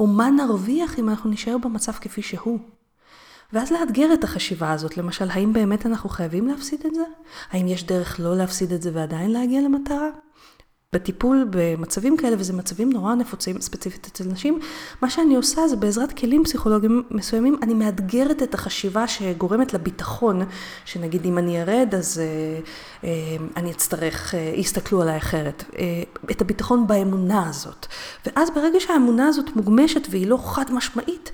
או 0.00 0.06
מה 0.06 0.30
נרוויח 0.30 0.98
אם 0.98 1.08
אנחנו 1.08 1.30
נשאר 1.30 1.58
במצב 1.58 1.92
כפי 1.92 2.22
שהוא. 2.22 2.58
ואז 3.52 3.72
לאתגר 3.72 4.14
את 4.14 4.24
החשיבה 4.24 4.72
הזאת, 4.72 4.96
למשל, 4.96 5.30
האם 5.30 5.52
באמת 5.52 5.86
אנחנו 5.86 6.08
חייבים 6.08 6.46
להפסיד 6.46 6.80
את 6.86 6.94
זה? 6.94 7.04
האם 7.50 7.68
יש 7.68 7.84
דרך 7.84 8.20
לא 8.20 8.36
להפסיד 8.36 8.72
את 8.72 8.82
זה 8.82 8.90
ועדיין 8.94 9.30
להגיע 9.30 9.60
למטרה? 9.60 10.08
בטיפול 10.92 11.46
במצבים 11.50 12.16
כאלה, 12.16 12.36
וזה 12.38 12.52
מצבים 12.52 12.92
נורא 12.92 13.14
נפוצים 13.14 13.60
ספציפית 13.60 14.06
אצל 14.06 14.24
נשים, 14.24 14.60
מה 15.02 15.10
שאני 15.10 15.36
עושה 15.36 15.68
זה 15.68 15.76
בעזרת 15.76 16.12
כלים 16.12 16.44
פסיכולוגיים 16.44 17.02
מסוימים, 17.10 17.58
אני 17.62 17.74
מאתגרת 17.74 18.42
את 18.42 18.54
החשיבה 18.54 19.08
שגורמת 19.08 19.74
לביטחון, 19.74 20.42
שנגיד 20.84 21.24
אם 21.24 21.38
אני 21.38 21.62
ארד 21.62 21.94
אז 21.94 22.20
אה, 22.20 22.60
אה, 23.04 23.46
אני 23.56 23.70
אצטרך, 23.70 24.34
אה, 24.34 24.52
יסתכלו 24.56 25.02
עליי 25.02 25.16
אחרת, 25.16 25.64
אה, 25.78 26.02
את 26.30 26.40
הביטחון 26.40 26.86
באמונה 26.86 27.48
הזאת. 27.48 27.86
ואז 28.26 28.50
ברגע 28.50 28.80
שהאמונה 28.80 29.26
הזאת 29.26 29.56
מוגמשת 29.56 30.06
והיא 30.10 30.26
לא 30.26 30.38
חד 30.44 30.72
משמעית, 30.72 31.30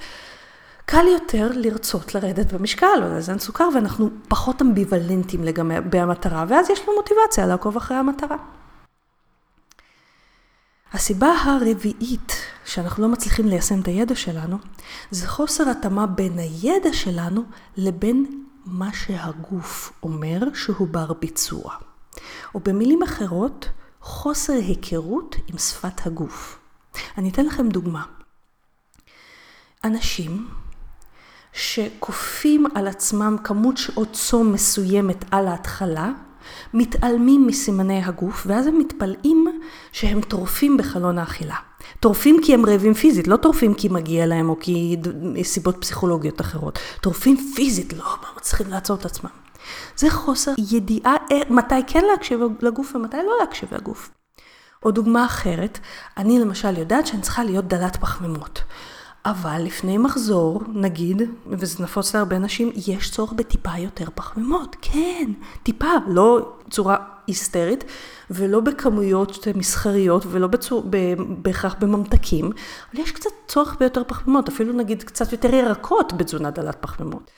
קל 0.87 1.07
יותר 1.13 1.51
לרצות 1.55 2.15
לרדת 2.15 2.53
במשקל 2.53 3.03
או 3.03 3.09
לאזן 3.09 3.39
סוכר, 3.39 3.69
ואנחנו 3.75 4.11
פחות 4.29 4.63
אמביוולנטים 4.63 5.45
לגבי 5.45 5.99
המטרה, 5.99 6.45
ואז 6.49 6.71
יש 6.71 6.81
לנו 6.81 6.93
מוטיבציה 6.97 7.47
לעקוב 7.47 7.77
אחרי 7.77 7.97
המטרה. 7.97 8.37
הסיבה 10.93 11.29
הרביעית 11.45 12.33
שאנחנו 12.65 13.03
לא 13.03 13.09
מצליחים 13.09 13.49
ליישם 13.49 13.81
את 13.81 13.87
הידע 13.87 14.15
שלנו, 14.15 14.59
זה 15.11 15.29
חוסר 15.29 15.71
התאמה 15.71 16.07
בין 16.07 16.39
הידע 16.39 16.93
שלנו 16.93 17.45
לבין 17.77 18.45
מה 18.67 18.93
שהגוף 18.93 19.93
אומר 20.03 20.39
שהוא 20.55 20.89
בר 20.89 21.13
ביצוע. 21.13 21.75
או 22.55 22.61
במילים 22.61 23.03
אחרות, 23.03 23.69
חוסר 24.01 24.53
היכרות 24.53 25.37
עם 25.47 25.59
שפת 25.59 26.07
הגוף. 26.07 26.59
אני 27.19 27.31
אתן 27.31 27.47
לכם 27.47 27.69
דוגמה. 27.69 28.03
אנשים 29.85 30.49
שכופים 31.55 32.67
על 32.75 32.89
עצמם 32.89 33.37
כמות 33.45 33.77
שעות 33.77 34.13
צום 34.13 34.53
מסוימת 34.53 35.25
על 35.31 35.49
ההתחלה, 35.49 36.11
מתעלמים 36.75 37.47
מסימני 37.47 38.03
הגוף, 38.05 38.45
ואז 38.47 38.67
הם 38.67 38.79
מתפלאים 38.79 39.61
שהם 39.93 40.21
טורפים 40.21 40.77
בחלון 40.77 41.19
האכילה. 41.19 41.57
טורפים 42.01 42.37
כי 42.43 42.55
הם 42.55 42.67
רעבים 42.67 42.95
פיזית, 42.95 43.29
לא 43.29 43.37
טורפים 43.37 43.75
כי 43.75 43.89
מגיע 43.89 44.27
להם 44.27 44.49
או 44.51 44.57
כי 44.61 44.97
סיבות 45.43 45.77
פסיכולוגיות 45.81 46.41
אחרות. 46.41 46.79
טורפים 47.01 47.37
פיזית, 47.55 47.93
לא 47.93 48.05
מצליחים 48.37 48.67
לעצור 48.71 48.97
את 48.97 49.05
עצמם. 49.05 49.31
זה 49.97 50.11
חוסר 50.11 50.53
ידיעה 50.59 51.17
אה, 51.33 51.41
מתי 51.51 51.75
כן 51.87 52.05
להקשיב 52.11 52.41
לגוף 52.61 52.95
ומתי 52.95 53.17
לא 53.17 53.33
להקשיב 53.41 53.75
לגוף. 53.75 54.11
או 54.83 54.91
דוגמה 54.91 55.25
אחרת, 55.25 55.79
אני 56.17 56.39
למשל 56.39 56.79
יודעת 56.79 57.07
שאני 57.07 57.23
צריכה 57.23 57.45
להיות 57.45 57.69
דלת 57.69 57.97
פחמימות. 57.97 58.63
אבל 59.27 59.63
לפני 59.63 59.99
מחזור, 59.99 60.63
נגיד, 60.69 61.23
וזה 61.47 61.83
נפוץ 61.83 62.15
להרבה 62.15 62.39
נשים, 62.39 62.73
יש 62.87 63.11
צורך 63.11 63.33
בטיפה 63.33 63.79
יותר 63.79 64.05
פחמימות. 64.15 64.77
כן, 64.83 65.33
טיפה, 65.63 65.91
לא 66.07 66.55
צורה 66.71 66.97
היסטרית, 67.27 67.85
ולא 68.31 68.61
בכמויות 68.61 69.47
מסחריות, 69.55 70.27
ולא 70.31 70.47
בצור, 70.47 70.85
בהכרח 71.43 71.75
בממתקים, 71.81 72.45
אבל 72.45 73.03
יש 73.03 73.13
קצת 73.13 73.31
צורך 73.49 73.77
ביותר 73.81 74.03
פחמימות, 74.05 74.49
אפילו 74.49 74.73
נגיד 74.73 75.03
קצת 75.03 75.33
יותר 75.33 75.55
ירקות 75.55 76.13
בתזונה 76.13 76.51
דלת 76.51 76.77
פחמימות. 76.81 77.31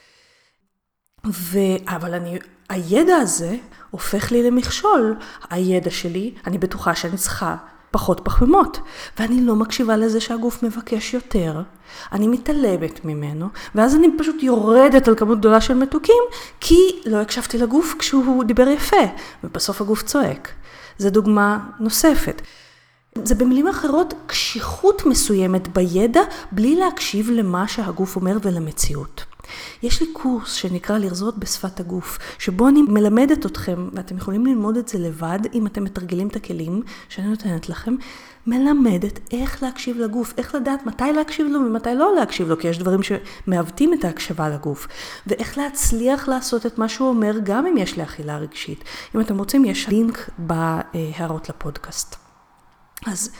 ו... 1.26 1.58
אבל 1.86 2.14
אני, 2.14 2.38
הידע 2.68 3.16
הזה 3.16 3.56
הופך 3.90 4.32
לי 4.32 4.42
למכשול. 4.42 5.16
הידע 5.50 5.90
שלי, 5.90 6.34
אני 6.46 6.58
בטוחה 6.58 6.94
שאני 6.94 7.16
צריכה 7.16 7.56
פחות 7.96 8.20
פחמימות, 8.24 8.80
ואני 9.18 9.40
לא 9.40 9.56
מקשיבה 9.56 9.96
לזה 9.96 10.20
שהגוף 10.20 10.62
מבקש 10.62 11.14
יותר, 11.14 11.62
אני 12.12 12.28
מתעלמת 12.28 13.04
ממנו, 13.04 13.48
ואז 13.74 13.94
אני 13.94 14.06
פשוט 14.18 14.42
יורדת 14.42 15.08
על 15.08 15.14
כמות 15.16 15.38
גדולה 15.38 15.60
של 15.60 15.74
מתוקים, 15.74 16.22
כי 16.60 16.78
לא 17.06 17.16
הקשבתי 17.16 17.58
לגוף 17.58 17.94
כשהוא 17.98 18.44
דיבר 18.44 18.68
יפה, 18.68 18.96
ובסוף 19.44 19.80
הגוף 19.80 20.02
צועק. 20.02 20.48
זו 20.98 21.10
דוגמה 21.10 21.58
נוספת. 21.80 22.42
זה 23.24 23.34
במילים 23.34 23.68
אחרות 23.68 24.14
קשיחות 24.26 25.06
מסוימת 25.06 25.68
בידע, 25.68 26.20
בלי 26.52 26.76
להקשיב 26.76 27.30
למה 27.30 27.68
שהגוף 27.68 28.16
אומר 28.16 28.36
ולמציאות. 28.42 29.24
יש 29.82 30.00
לי 30.00 30.06
קורס 30.12 30.52
שנקרא 30.52 30.98
לרזות 30.98 31.38
בשפת 31.38 31.80
הגוף, 31.80 32.18
שבו 32.38 32.68
אני 32.68 32.82
מלמדת 32.82 33.46
אתכם, 33.46 33.88
ואתם 33.92 34.16
יכולים 34.16 34.46
ללמוד 34.46 34.76
את 34.76 34.88
זה 34.88 34.98
לבד, 34.98 35.38
אם 35.54 35.66
אתם 35.66 35.84
מתרגלים 35.84 36.28
את 36.28 36.36
הכלים 36.36 36.82
שאני 37.08 37.28
נותנת 37.28 37.68
לכם, 37.68 37.96
מלמדת 38.46 39.20
איך 39.32 39.62
להקשיב 39.62 39.98
לגוף, 39.98 40.34
איך 40.38 40.54
לדעת 40.54 40.86
מתי 40.86 41.12
להקשיב 41.16 41.46
לו 41.46 41.60
ומתי 41.60 41.94
לא 41.94 42.14
להקשיב 42.14 42.48
לו, 42.48 42.58
כי 42.58 42.68
יש 42.68 42.78
דברים 42.78 43.00
שמעוותים 43.02 43.94
את 43.94 44.04
ההקשבה 44.04 44.48
לגוף, 44.48 44.88
ואיך 45.26 45.58
להצליח 45.58 46.28
לעשות 46.28 46.66
את 46.66 46.78
מה 46.78 46.88
שהוא 46.88 47.08
אומר, 47.08 47.36
גם 47.42 47.66
אם 47.66 47.76
יש 47.76 47.96
לי 47.96 48.02
אכילה 48.02 48.38
רגשית. 48.38 48.84
אם 49.14 49.20
אתם 49.20 49.38
רוצים, 49.38 49.64
יש 49.64 49.88
לינק 49.88 50.30
בהערות 50.38 51.48
לפודקאסט. 51.48 52.16
אז 53.06 53.30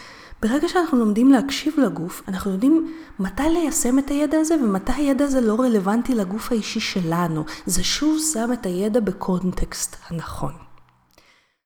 ברגע 0.43 0.69
שאנחנו 0.69 0.99
לומדים 0.99 1.33
להקשיב 1.33 1.81
לגוף, 1.81 2.23
אנחנו 2.29 2.51
יודעים 2.51 2.95
מתי 3.19 3.43
ליישם 3.43 3.99
את 3.99 4.09
הידע 4.11 4.39
הזה 4.39 4.55
ומתי 4.55 4.93
הידע 4.93 5.25
הזה 5.25 5.41
לא 5.41 5.61
רלוונטי 5.61 6.15
לגוף 6.15 6.53
האישי 6.53 6.81
שלנו. 6.81 7.45
זה 7.67 7.85
שוב 7.85 8.19
שם 8.33 8.53
את 8.53 8.67
הידע 8.67 9.01
בקונטקסט 9.01 9.97
הנכון. 10.09 10.53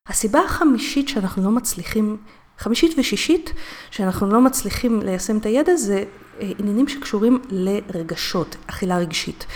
הסיבה 0.09 0.41
החמישית 0.41 1.09
שאנחנו 1.09 1.45
לא 1.45 1.50
מצליחים, 1.50 2.17
חמישית 2.59 2.99
ושישית, 2.99 3.53
שאנחנו 3.91 4.27
לא 4.27 4.41
מצליחים 4.41 5.03
ליישם 5.03 5.37
את 5.37 5.47
הידע 5.47 5.77
זה 5.77 6.05
אה, 6.41 6.50
עניינים 6.59 6.89
שקשורים 6.89 7.43
לרגשות, 7.50 8.57
אכילה 8.67 8.99
רגשית. 8.99 9.47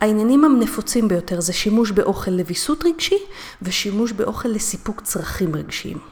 העניינים 0.00 0.44
הנפוצים 0.44 1.08
ביותר 1.08 1.40
זה 1.40 1.52
שימוש 1.52 1.90
באוכל 1.90 2.30
לוויסות 2.30 2.84
רגשי 2.84 3.18
ושימוש 3.62 4.12
באוכל 4.12 4.48
לסיפוק 4.48 5.00
צרכים 5.00 5.56
רגשיים. 5.56 6.09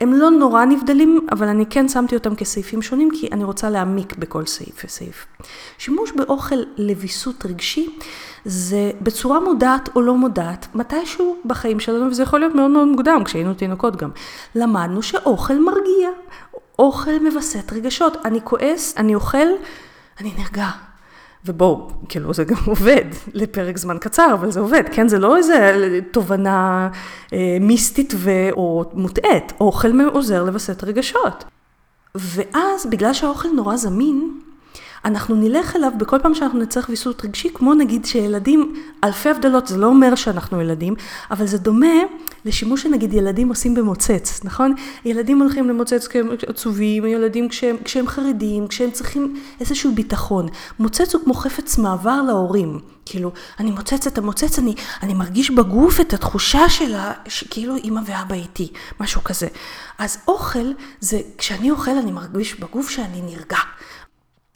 הם 0.00 0.12
לא 0.12 0.30
נורא 0.30 0.64
נבדלים, 0.64 1.26
אבל 1.32 1.48
אני 1.48 1.66
כן 1.66 1.88
שמתי 1.88 2.14
אותם 2.14 2.34
כסעיפים 2.34 2.82
שונים, 2.82 3.08
כי 3.10 3.28
אני 3.32 3.44
רוצה 3.44 3.70
להעמיק 3.70 4.16
בכל 4.16 4.46
סעיף 4.46 4.84
וסעיף. 4.84 5.26
שימוש 5.78 6.12
באוכל 6.12 6.56
לוויסות 6.76 7.46
רגשי, 7.46 7.98
זה 8.44 8.90
בצורה 9.00 9.40
מודעת 9.40 9.88
או 9.96 10.00
לא 10.00 10.14
מודעת, 10.16 10.66
מתישהו 10.74 11.36
בחיים 11.44 11.80
שלנו, 11.80 12.06
וזה 12.10 12.22
יכול 12.22 12.40
להיות 12.40 12.54
מאוד 12.54 12.70
מאוד 12.70 12.88
מוקדם, 12.88 13.22
כשהיינו 13.24 13.54
תינוקות 13.54 13.96
גם, 13.96 14.10
למדנו 14.54 15.02
שאוכל 15.02 15.58
מרגיע, 15.58 16.10
אוכל 16.78 17.18
מווסת 17.22 17.72
רגשות. 17.72 18.16
אני 18.24 18.40
כועס, 18.44 18.94
אני 18.96 19.14
אוכל, 19.14 19.46
אני 20.20 20.32
נרגע. 20.38 20.68
ובואו, 21.46 21.90
כאילו 22.08 22.34
זה 22.34 22.44
גם 22.44 22.56
עובד 22.72 23.04
לפרק 23.34 23.78
זמן 23.78 23.98
קצר, 24.00 24.30
אבל 24.34 24.50
זה 24.50 24.60
עובד, 24.60 24.82
כן? 24.92 25.08
זה 25.08 25.18
לא 25.18 25.36
איזה 25.36 25.98
תובנה 26.10 26.88
אה, 27.32 27.56
מיסטית 27.60 28.14
ו... 28.16 28.30
או 28.52 28.84
מוטעית, 28.94 29.52
אוכל 29.60 30.00
עוזר 30.12 30.44
לווסת 30.44 30.84
רגשות. 30.84 31.44
ואז, 32.14 32.86
בגלל 32.90 33.12
שהאוכל 33.12 33.48
נורא 33.48 33.76
זמין, 33.76 34.40
אנחנו 35.04 35.34
נלך 35.34 35.76
אליו 35.76 35.92
בכל 35.96 36.18
פעם 36.18 36.34
שאנחנו 36.34 36.58
נצטרך 36.58 36.88
ויסות 36.88 37.24
רגשי, 37.24 37.48
כמו 37.54 37.74
נגיד 37.74 38.04
שילדים, 38.04 38.74
אלפי 39.04 39.28
הבדלות, 39.28 39.66
זה 39.66 39.76
לא 39.76 39.86
אומר 39.86 40.14
שאנחנו 40.14 40.60
ילדים, 40.60 40.94
אבל 41.30 41.46
זה 41.46 41.58
דומה 41.58 41.96
לשימוש 42.44 42.82
שנגיד 42.82 43.12
ילדים 43.12 43.48
עושים 43.48 43.74
במוצץ, 43.74 44.40
נכון? 44.44 44.74
ילדים 45.04 45.40
הולכים 45.40 45.68
למוצץ 45.68 46.06
כשהם 46.06 46.28
עצובים, 46.48 47.06
ילדים 47.06 47.48
כשהם, 47.48 47.76
כשהם 47.84 48.08
חרדים, 48.08 48.68
כשהם 48.68 48.90
צריכים 48.90 49.40
איזשהו 49.60 49.94
ביטחון. 49.94 50.48
מוצץ 50.78 51.14
הוא 51.14 51.24
כמו 51.24 51.34
חפץ 51.34 51.78
מעבר 51.78 52.22
להורים. 52.22 52.78
כאילו, 53.06 53.32
אני 53.60 53.70
מוצץ 53.70 54.06
את 54.06 54.18
המוצץ, 54.18 54.58
אני, 54.58 54.74
אני 55.02 55.14
מרגיש 55.14 55.50
בגוף 55.50 56.00
את 56.00 56.14
התחושה 56.14 56.68
של 56.68 56.94
ה... 56.94 57.12
כאילו 57.50 57.76
אימא 57.76 58.00
ואבא 58.06 58.34
איתי, 58.34 58.72
משהו 59.00 59.24
כזה. 59.24 59.48
אז 59.98 60.18
אוכל, 60.28 60.72
זה, 61.00 61.20
כשאני 61.38 61.70
אוכל 61.70 61.98
אני 61.98 62.12
מרגיש 62.12 62.60
בגוף 62.60 62.90
שאני 62.90 63.22
נרגע. 63.22 63.58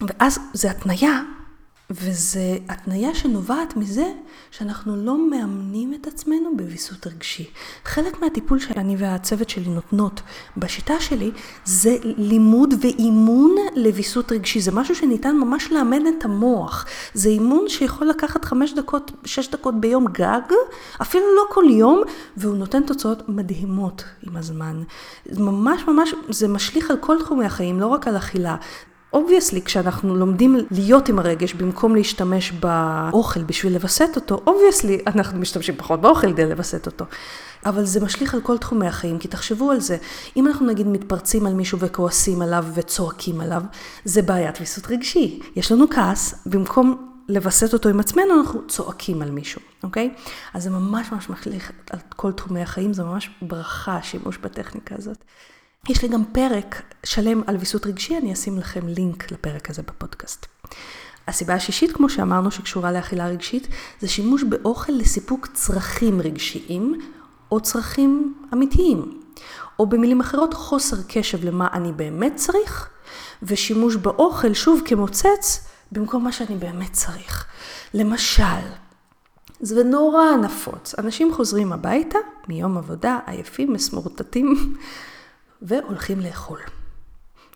ואז 0.03 0.39
זה 0.53 0.71
התניה, 0.71 1.23
וזה 1.91 2.59
התניה 2.69 3.15
שנובעת 3.15 3.77
מזה 3.77 4.13
שאנחנו 4.51 4.97
לא 4.97 5.31
מאמנים 5.31 5.95
את 5.95 6.07
עצמנו 6.07 6.57
בוויסות 6.57 7.07
רגשי. 7.07 7.51
חלק 7.85 8.23
מהטיפול 8.23 8.59
שאני 8.59 8.97
והצוות 8.99 9.51
שלי 9.51 9.69
נותנות 9.69 10.21
בשיטה 10.57 11.01
שלי, 11.01 11.31
זה 11.65 11.97
לימוד 12.03 12.75
ואימון 12.81 13.57
לוויסות 13.77 14.33
רגשי. 14.33 14.61
זה 14.61 14.73
משהו 14.73 14.95
שניתן 14.95 15.37
ממש 15.37 15.73
לאמן 15.73 16.07
את 16.07 16.25
המוח. 16.25 16.87
זה 17.15 17.29
אימון 17.29 17.69
שיכול 17.69 18.07
לקחת 18.07 18.45
חמש 18.45 18.73
דקות, 18.73 19.13
שש 19.25 19.51
דקות 19.51 19.81
ביום 19.81 20.07
גג, 20.13 20.41
אפילו 21.03 21.25
לא 21.37 21.43
כל 21.51 21.65
יום, 21.71 22.03
והוא 22.37 22.57
נותן 22.57 22.83
תוצאות 22.83 23.29
מדהימות 23.29 24.05
עם 24.23 24.37
הזמן. 24.37 24.83
ממש 25.39 25.83
ממש, 25.89 26.15
זה 26.29 26.49
משליך 26.49 26.91
על 26.91 26.97
כל 26.97 27.17
תחומי 27.19 27.45
החיים, 27.45 27.81
לא 27.81 27.87
רק 27.87 28.09
על 28.09 28.17
אכילה. 28.17 28.57
obviously, 29.12 29.62
כשאנחנו 29.62 30.16
לומדים 30.16 30.57
להיות 30.71 31.09
עם 31.09 31.18
הרגש 31.18 31.55
במקום 31.55 31.94
להשתמש 31.94 32.53
באוכל 32.53 33.42
בשביל 33.42 33.73
לווסת 33.73 34.09
אותו, 34.16 34.42
obviously 34.47 34.99
אנחנו 35.07 35.38
משתמשים 35.38 35.77
פחות 35.77 36.01
באוכל 36.01 36.33
כדי 36.33 36.47
לווסת 36.47 36.87
אותו. 36.87 37.05
אבל 37.66 37.85
זה 37.85 38.01
משליך 38.01 38.35
על 38.35 38.40
כל 38.40 38.59
תחומי 38.59 38.87
החיים, 38.87 39.18
כי 39.18 39.29
תחשבו 39.29 39.71
על 39.71 39.81
זה, 39.81 39.97
אם 40.37 40.47
אנחנו 40.47 40.66
נגיד 40.66 40.87
מתפרצים 40.87 41.47
על 41.47 41.55
מישהו 41.55 41.79
וכועסים 41.79 42.42
עליו 42.42 42.64
וצועקים 42.75 43.40
עליו, 43.40 43.62
זה 44.05 44.23
בעיית 44.23 44.61
ויסות 44.61 44.87
רגשי. 44.90 45.40
יש 45.57 45.73
לנו 45.73 45.90
כעס, 45.90 46.35
במקום 46.47 47.09
לווסת 47.29 47.73
אותו 47.73 47.88
עם 47.88 48.01
עצמנו, 48.01 48.40
אנחנו 48.40 48.66
צועקים 48.66 49.23
על 49.23 49.31
מישהו, 49.31 49.61
אוקיי? 49.83 50.14
אז 50.55 50.62
זה 50.62 50.71
ממש 50.71 51.12
ממש 51.12 51.31
משליך 51.31 51.73
על 51.90 51.99
כל 52.16 52.33
תחומי 52.33 52.62
החיים, 52.62 52.92
זה 52.92 53.05
ממש 53.05 53.31
ברכה, 53.42 53.97
השימוש 53.97 54.38
בטכניקה 54.38 54.94
הזאת. 54.99 55.25
יש 55.88 56.03
לי 56.03 56.09
גם 56.09 56.24
פרק 56.33 56.83
שלם 57.05 57.42
על 57.46 57.57
ויסות 57.57 57.87
רגשי, 57.87 58.18
אני 58.18 58.33
אשים 58.33 58.59
לכם 58.59 58.88
לינק 58.88 59.33
לפרק 59.33 59.70
הזה 59.70 59.83
בפודקאסט. 59.83 60.46
הסיבה 61.29 61.55
השישית, 61.55 61.92
כמו 61.92 62.09
שאמרנו, 62.09 62.51
שקשורה 62.51 62.92
לאכילה 62.92 63.27
רגשית, 63.27 63.68
זה 64.01 64.09
שימוש 64.09 64.42
באוכל 64.42 64.92
לסיפוק 64.92 65.46
צרכים 65.55 66.20
רגשיים 66.20 67.01
או 67.53 67.61
צרכים 67.61 68.35
אמיתיים. 68.53 69.20
או 69.79 69.87
במילים 69.87 70.20
אחרות, 70.20 70.55
חוסר 70.55 70.96
קשב 71.09 71.44
למה 71.44 71.68
אני 71.72 71.92
באמת 71.92 72.33
צריך, 72.37 72.88
ושימוש 73.42 73.96
באוכל, 73.96 74.55
שוב, 74.55 74.83
כמוצץ, 74.85 75.66
במקום 75.92 76.24
מה 76.24 76.33
שאני 76.33 76.57
באמת 76.57 76.92
צריך. 76.92 77.46
למשל, 77.94 78.42
זה 79.61 79.85
נורא 79.85 80.37
נפוץ. 80.42 80.94
אנשים 80.98 81.35
חוזרים 81.35 81.72
הביתה 81.72 82.18
מיום 82.48 82.79
עבודה, 82.79 83.18
עייפים, 83.27 83.72
מסמורטטים, 83.72 84.74
והולכים 85.62 86.21
לאכול. 86.21 86.59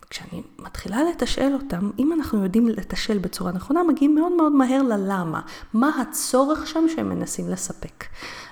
כשאני 0.09 0.43
מתחילה 0.59 0.97
לתשאל 1.03 1.53
אותם, 1.53 1.91
אם 1.99 2.13
אנחנו 2.13 2.43
יודעים 2.43 2.67
לתשאל 2.67 3.17
בצורה 3.17 3.51
נכונה, 3.51 3.83
מגיעים 3.83 4.15
מאוד 4.15 4.31
מאוד 4.31 4.51
מהר 4.51 4.81
ללמה. 4.81 5.41
מה 5.73 6.01
הצורך 6.01 6.67
שם 6.67 6.85
שהם 6.95 7.09
מנסים 7.09 7.49
לספק. 7.49 8.05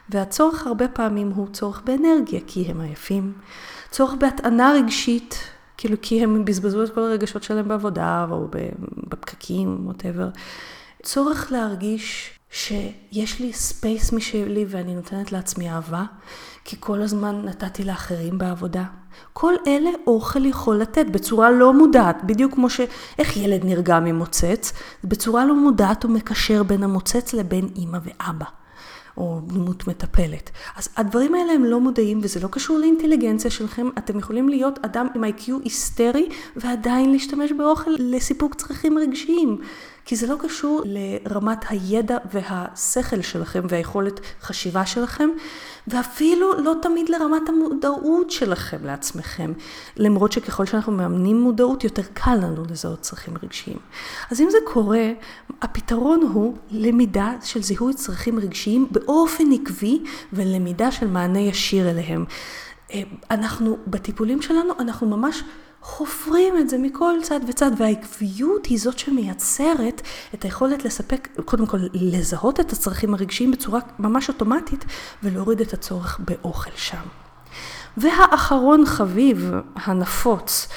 והצורך 0.09 0.67
הרבה 0.67 0.87
פעמים 0.87 1.29
הוא 1.29 1.47
צורך 1.53 1.81
באנרגיה, 1.85 2.39
כי 2.47 2.65
הם 2.65 2.81
עייפים. 2.81 3.33
צורך 3.91 4.13
בהטענה 4.13 4.73
רגשית, 4.75 5.35
כאילו 5.77 5.97
כי 6.01 6.23
הם 6.23 6.45
בזבזו 6.45 6.83
את 6.83 6.93
כל 6.93 6.99
הרגשות 6.99 7.43
שלהם 7.43 7.67
בעבודה, 7.67 8.27
או 8.31 8.47
בפקקים, 9.07 9.87
whatever. 9.87 10.29
צורך 11.03 11.51
להרגיש 11.51 12.39
שיש 12.51 13.39
לי 13.39 13.53
space 13.53 14.13
משלי 14.13 14.65
ואני 14.67 14.95
נותנת 14.95 15.31
לעצמי 15.31 15.71
אהבה, 15.71 16.03
כי 16.65 16.75
כל 16.79 17.01
הזמן 17.01 17.41
נתתי 17.45 17.83
לאחרים 17.83 18.37
בעבודה. 18.37 18.83
כל 19.33 19.53
אלה 19.67 19.89
אוכל 20.07 20.45
יכול 20.45 20.77
לתת 20.77 21.05
בצורה 21.11 21.51
לא 21.51 21.73
מודעת, 21.73 22.23
בדיוק 22.23 22.53
כמו 22.53 22.69
שאיך 22.69 23.37
ילד 23.37 23.65
נרגע 23.65 23.99
ממוצץ, 23.99 24.73
בצורה 25.03 25.45
לא 25.45 25.55
מודעת 25.55 26.03
הוא 26.03 26.11
מקשר 26.11 26.63
בין 26.63 26.83
המוצץ 26.83 27.33
לבין 27.33 27.69
אימא 27.75 27.97
ואבא. 28.03 28.45
או 29.17 29.39
דמות 29.47 29.87
מטפלת. 29.87 30.49
אז 30.75 30.89
הדברים 30.97 31.35
האלה 31.35 31.53
הם 31.53 31.65
לא 31.65 31.79
מודעים 31.79 32.19
וזה 32.23 32.39
לא 32.39 32.47
קשור 32.47 32.77
לאינטליגנציה 32.77 33.51
שלכם. 33.51 33.89
אתם 33.97 34.19
יכולים 34.19 34.49
להיות 34.49 34.79
אדם 34.85 35.07
עם 35.15 35.23
איי-קיו 35.23 35.57
היסטרי 35.63 36.29
ועדיין 36.55 37.11
להשתמש 37.11 37.51
באוכל 37.51 37.91
לסיפוק 37.99 38.55
צרכים 38.55 38.97
רגשיים. 38.97 39.57
כי 40.05 40.15
זה 40.15 40.27
לא 40.27 40.35
קשור 40.39 40.81
לרמת 40.85 41.65
הידע 41.69 42.17
והשכל 42.33 43.21
שלכם 43.21 43.61
והיכולת 43.69 44.19
חשיבה 44.41 44.85
שלכם, 44.85 45.29
ואפילו 45.87 46.53
לא 46.63 46.73
תמיד 46.81 47.09
לרמת 47.09 47.49
המודעות 47.49 48.31
שלכם 48.31 48.77
לעצמכם. 48.85 49.53
למרות 49.97 50.31
שככל 50.31 50.65
שאנחנו 50.65 50.91
מאמנים 50.91 51.41
מודעות, 51.41 51.83
יותר 51.83 52.01
קל 52.13 52.35
לנו 52.35 52.63
לזהות 52.69 53.01
צרכים 53.01 53.33
רגשיים. 53.43 53.77
אז 54.31 54.41
אם 54.41 54.47
זה 54.49 54.57
קורה, 54.65 55.11
הפתרון 55.61 56.21
הוא 56.33 56.57
למידה 56.71 57.33
של 57.43 57.61
זיהוי 57.61 57.93
צרכים 57.93 58.39
רגשיים 58.39 58.87
באופן 58.91 59.43
עקבי 59.51 59.99
ולמידה 60.33 60.91
של 60.91 61.07
מענה 61.07 61.39
ישיר 61.39 61.89
אליהם. 61.89 62.25
אה, 62.93 63.01
אנחנו, 63.31 63.77
בטיפולים 63.87 64.41
שלנו, 64.41 64.73
אנחנו 64.79 65.07
ממש 65.07 65.43
חופרים 65.81 66.57
את 66.57 66.69
זה 66.69 66.77
מכל 66.77 67.13
צד 67.21 67.39
וצד, 67.47 67.71
והעקביות 67.77 68.65
היא 68.65 68.79
זאת 68.79 68.99
שמייצרת 68.99 70.01
את 70.33 70.43
היכולת 70.43 70.85
לספק, 70.85 71.27
קודם 71.45 71.65
כל 71.65 71.77
לזהות 71.93 72.59
את 72.59 72.71
הצרכים 72.71 73.13
הרגשיים 73.13 73.51
בצורה 73.51 73.79
ממש 73.99 74.29
אוטומטית, 74.29 74.85
ולהוריד 75.23 75.61
את 75.61 75.73
הצורך 75.73 76.19
באוכל 76.19 76.71
שם. 76.75 77.01
והאחרון 77.97 78.85
חביב, 78.85 79.51
הנפוץ, 79.75 80.67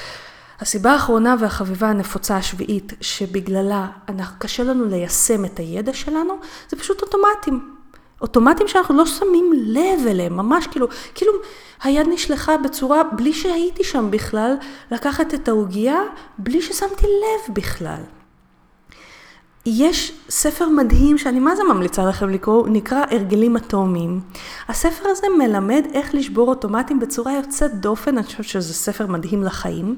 הסיבה 0.59 0.91
האחרונה 0.93 1.35
והחביבה 1.39 1.89
הנפוצה 1.89 2.37
השביעית, 2.37 2.93
שבגללה 3.01 3.87
אנחנו, 4.09 4.35
קשה 4.39 4.63
לנו 4.63 4.85
ליישם 4.85 5.45
את 5.45 5.59
הידע 5.59 5.93
שלנו, 5.93 6.33
זה 6.69 6.77
פשוט 6.77 7.01
אוטומטים. 7.01 7.74
אוטומטים 8.21 8.67
שאנחנו 8.67 8.97
לא 8.97 9.05
שמים 9.05 9.53
לב 9.55 10.07
אליהם, 10.07 10.37
ממש 10.37 10.67
כאילו, 10.67 10.87
כאילו 11.15 11.31
היד 11.83 12.07
נשלחה 12.07 12.57
בצורה, 12.57 13.03
בלי 13.03 13.33
שהייתי 13.33 13.83
שם 13.83 14.11
בכלל, 14.11 14.55
לקחת 14.91 15.33
את 15.33 15.47
העוגייה, 15.47 16.01
בלי 16.37 16.61
ששמתי 16.61 17.05
לב 17.05 17.55
בכלל. 17.55 18.01
יש 19.65 20.13
ספר 20.29 20.69
מדהים 20.69 21.17
שאני 21.17 21.39
מה 21.39 21.55
זה 21.55 21.63
ממליצה 21.63 22.05
לכם 22.05 22.29
לקרוא, 22.29 22.55
הוא 22.55 22.67
נקרא 22.69 23.03
הרגלים 23.11 23.57
אטומיים. 23.57 24.21
הספר 24.67 25.07
הזה 25.07 25.27
מלמד 25.37 25.85
איך 25.93 26.15
לשבור 26.15 26.49
אוטומטים 26.49 26.99
בצורה 26.99 27.33
יוצאת 27.33 27.73
דופן, 27.73 28.17
אני 28.17 28.25
חושבת 28.25 28.45
שזה 28.45 28.73
ספר 28.73 29.07
מדהים 29.07 29.43
לחיים. 29.43 29.95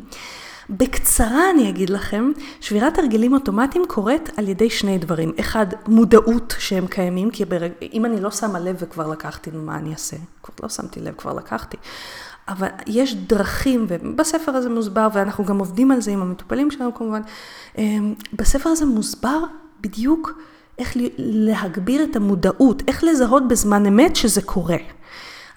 בקצרה 0.69 1.49
אני 1.49 1.69
אגיד 1.69 1.89
לכם, 1.89 2.31
שבירת 2.61 2.99
הרגלים 2.99 3.33
אוטומטיים 3.33 3.83
קורית 3.87 4.29
על 4.37 4.47
ידי 4.47 4.69
שני 4.69 4.97
דברים. 4.97 5.31
אחד, 5.39 5.65
מודעות 5.87 6.55
שהם 6.59 6.87
קיימים, 6.87 7.31
כי 7.31 7.45
ברג... 7.45 7.71
אם 7.93 8.05
אני 8.05 8.21
לא 8.21 8.31
שמה 8.31 8.59
לב 8.59 8.75
וכבר 8.79 9.07
לקחתי, 9.07 9.49
מה 9.53 9.77
אני 9.77 9.91
אעשה? 9.91 10.17
כבר 10.43 10.53
לא 10.63 10.69
שמתי 10.69 10.99
לב, 10.99 11.13
כבר 11.17 11.33
לקחתי. 11.33 11.77
אבל 12.47 12.67
יש 12.87 13.15
דרכים, 13.15 13.85
ובספר 13.89 14.51
הזה 14.51 14.69
מוסבר, 14.69 15.07
ואנחנו 15.13 15.45
גם 15.45 15.59
עובדים 15.59 15.91
על 15.91 16.01
זה 16.01 16.11
עם 16.11 16.21
המטופלים 16.21 16.71
שלנו 16.71 16.93
כמובן, 16.93 17.21
אמ, 17.77 18.13
בספר 18.33 18.69
הזה 18.69 18.85
מוסבר 18.85 19.39
בדיוק 19.81 20.39
איך 20.79 20.93
להגביר 21.17 22.03
את 22.03 22.15
המודעות, 22.15 22.83
איך 22.87 23.03
לזהות 23.03 23.47
בזמן 23.47 23.85
אמת 23.85 24.15
שזה 24.15 24.41
קורה. 24.41 24.77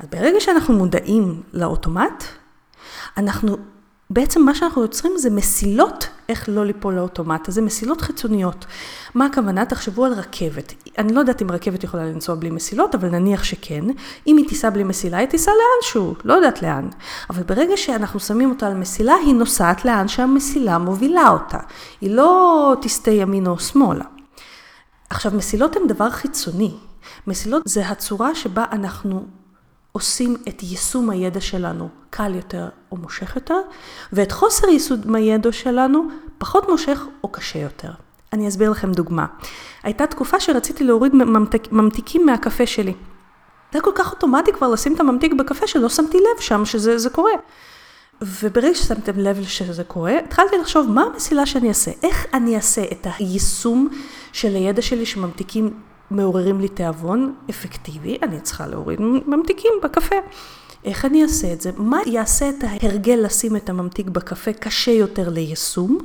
אז 0.01 0.07
ברגע 0.11 0.41
שאנחנו 0.41 0.75
מודעים 0.75 1.43
לאוטומט, 1.53 2.25
אנחנו 3.17 3.57
בעצם 4.11 4.43
מה 4.43 4.55
שאנחנו 4.55 4.83
יוצרים 4.83 5.13
זה 5.19 5.31
מסילות 5.31 6.09
איך 6.29 6.49
לא 6.49 6.67
ליפול 6.67 6.95
לאוטומט, 6.95 7.49
אז 7.49 7.55
זה 7.55 7.63
מסילות 7.63 8.01
חיצוניות. 8.01 8.67
מה 9.15 9.27
הכוונה? 9.27 9.65
תחשבו 9.65 10.05
על 10.05 10.13
רכבת. 10.13 10.75
אני 10.99 11.13
לא 11.13 11.21
יודעת 11.21 11.43
אם 11.43 11.51
רכבת 11.51 11.85
יכולה 11.85 12.05
לנסוע 12.05 12.35
בלי 12.35 12.51
מסילות, 12.51 12.95
אבל 12.95 13.09
נניח 13.09 13.45
שכן. 13.45 13.85
אם 14.27 14.37
היא 14.37 14.49
תיסע 14.49 14.71
בלי 14.71 14.85
מסילה, 14.85 15.19
היא 15.19 15.27
תיסע 15.27 15.51
לאנשהו, 15.51 16.15
לא 16.25 16.35
יודעת 16.35 16.63
לאן. 16.63 16.89
אבל 17.31 17.43
ברגע 17.43 17.77
שאנחנו 17.77 18.21
שמים 18.21 18.51
אותה 18.51 18.67
על 18.67 18.75
מסילה, 18.75 19.15
היא 19.15 19.35
נוסעת 19.35 19.85
לאן 19.85 20.09
שהמסילה 20.09 20.79
מובילה 20.79 21.29
אותה. 21.29 21.59
היא 22.01 22.11
לא 22.11 22.75
תסטה 22.81 23.11
ימינה 23.11 23.51
או 23.51 23.59
שמאלה. 23.59 24.05
עכשיו, 25.11 25.33
מסילות 25.35 25.77
הן 25.77 25.87
דבר 25.87 26.11
חיצוני. 26.11 26.75
מסילות 27.27 27.63
זה 27.67 27.89
הצורה 27.89 28.35
שבה 28.35 28.65
אנחנו 28.73 29.27
עושים 29.93 30.37
את 30.49 30.63
יישום 30.63 31.11
הידע 31.11 31.41
שלנו 31.41 31.89
קל 32.11 32.35
יותר 32.35 32.69
או 32.93 32.97
מושך 32.97 33.37
יותר, 33.37 33.61
ואת 34.13 34.33
חוסר 34.33 34.69
יישום 34.69 35.15
הידע 35.15 35.53
שלנו 35.53 36.09
פחות 36.39 36.69
מושך 36.69 37.01
או 37.25 37.29
קשה 37.29 37.59
יותר. 37.59 37.91
אני 38.33 38.49
אסביר 38.49 38.71
לכם 38.71 38.93
דוגמה. 38.93 39.27
הייתה 39.83 40.07
תקופה 40.07 40.41
שרציתי 40.41 40.85
להוריד 40.85 41.15
ממתיק, 41.15 41.73
ממתיקים 41.73 42.27
מהקפה 42.27 42.67
שלי. 42.67 42.93
זה 42.93 43.79
היה 43.79 43.83
כל 43.83 43.93
כך 43.95 44.13
אוטומטי 44.13 44.53
כבר 44.53 44.69
לשים 44.69 44.95
את 44.95 45.01
הממתיק 45.01 45.33
בקפה 45.33 45.67
שלא 45.67 45.89
שמתי 45.89 46.19
לב 46.19 46.41
שם 46.41 46.65
שזה 46.65 47.11
קורה. 47.11 47.33
וברגע 48.23 48.75
ששמתם 48.75 49.19
לב 49.19 49.45
שזה 49.45 49.85
קורה, 49.85 50.19
התחלתי 50.19 50.59
לחשוב 50.59 50.91
מה 50.91 51.03
המסילה 51.03 51.47
שאני 51.47 51.69
אעשה, 51.69 51.91
איך 52.03 52.27
אני 52.35 52.57
אעשה 52.57 52.83
את 52.93 53.07
היישום 53.19 53.89
של 54.33 54.55
הידע 54.55 54.83
שלי 54.83 55.07
שממתיקים 55.07 55.75
מעוררים 56.11 56.61
לי 56.61 56.69
תיאבון 56.69 57.35
אפקטיבי, 57.51 58.19
אני 58.23 58.41
צריכה 58.41 58.67
להוריד 58.67 59.01
ממתיקים 59.01 59.73
בקפה. 59.83 60.17
איך 60.85 61.05
אני 61.05 61.23
אעשה 61.23 61.53
את 61.53 61.61
זה? 61.61 61.71
מה 61.77 61.99
יעשה 62.07 62.49
את 62.49 62.65
ההרגל 62.65 63.21
לשים 63.25 63.57
את 63.57 63.69
הממתיק 63.69 64.09
בקפה 64.09 64.53
קשה 64.53 64.91
יותר 64.91 65.29
ליישום? 65.29 65.99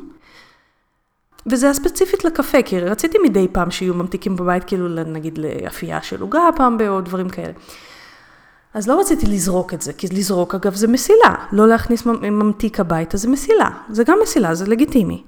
וזה 1.48 1.70
הספציפית 1.70 2.26
לקפה, 2.26 2.62
כי 2.62 2.80
רציתי 2.80 3.18
מדי 3.24 3.48
פעם 3.52 3.72
שיהיו 3.72 3.94
ממתיקים 3.94 4.36
בבית, 4.36 4.64
כאילו 4.64 4.88
נגיד 4.88 5.38
לאפייה 5.38 6.02
של 6.02 6.22
עוגה 6.22 6.42
פעם 6.56 6.78
או 6.88 7.02
דברים 7.02 7.30
כאלה. 7.30 7.54
אז 8.74 8.88
לא 8.88 9.00
רציתי 9.00 9.26
לזרוק 9.26 9.74
את 9.74 9.82
זה, 9.82 9.94
כי 9.94 10.08
לזרוק 10.08 10.56
אגב 10.56 10.76
זה 10.76 10.88
מסילה, 10.88 11.36
לא 11.52 11.68
להכניס 11.68 12.06
ממתיק 12.06 12.80
הביתה 12.80 13.18
זה 13.18 13.28
מסילה, 13.28 13.70
זה 13.90 14.04
גם 14.04 14.18
מסילה, 14.24 14.56
זה 14.56 14.68
לגיטימי. 14.68 15.24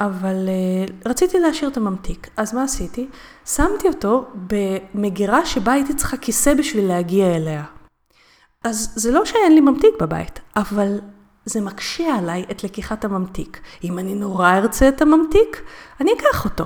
אבל 0.00 0.48
uh, 0.48 1.08
רציתי 1.08 1.40
להשאיר 1.40 1.70
את 1.70 1.76
הממתיק, 1.76 2.28
אז 2.36 2.54
מה 2.54 2.62
עשיתי? 2.62 3.06
שמתי 3.46 3.88
אותו 3.88 4.26
במגירה 4.34 5.46
שבה 5.46 5.72
הייתי 5.72 5.94
צריכה 5.94 6.16
כיסא 6.16 6.54
בשביל 6.54 6.88
להגיע 6.88 7.36
אליה. 7.36 7.64
אז 8.64 8.92
זה 8.94 9.12
לא 9.12 9.24
שאין 9.24 9.54
לי 9.54 9.60
ממתיק 9.60 9.94
בבית, 10.00 10.40
אבל 10.56 10.98
זה 11.44 11.60
מקשה 11.60 12.16
עליי 12.18 12.44
את 12.50 12.64
לקיחת 12.64 13.04
הממתיק. 13.04 13.60
אם 13.84 13.98
אני 13.98 14.14
נורא 14.14 14.52
ארצה 14.52 14.88
את 14.88 15.02
הממתיק, 15.02 15.62
אני 16.00 16.10
אקח 16.12 16.44
אותו. 16.44 16.64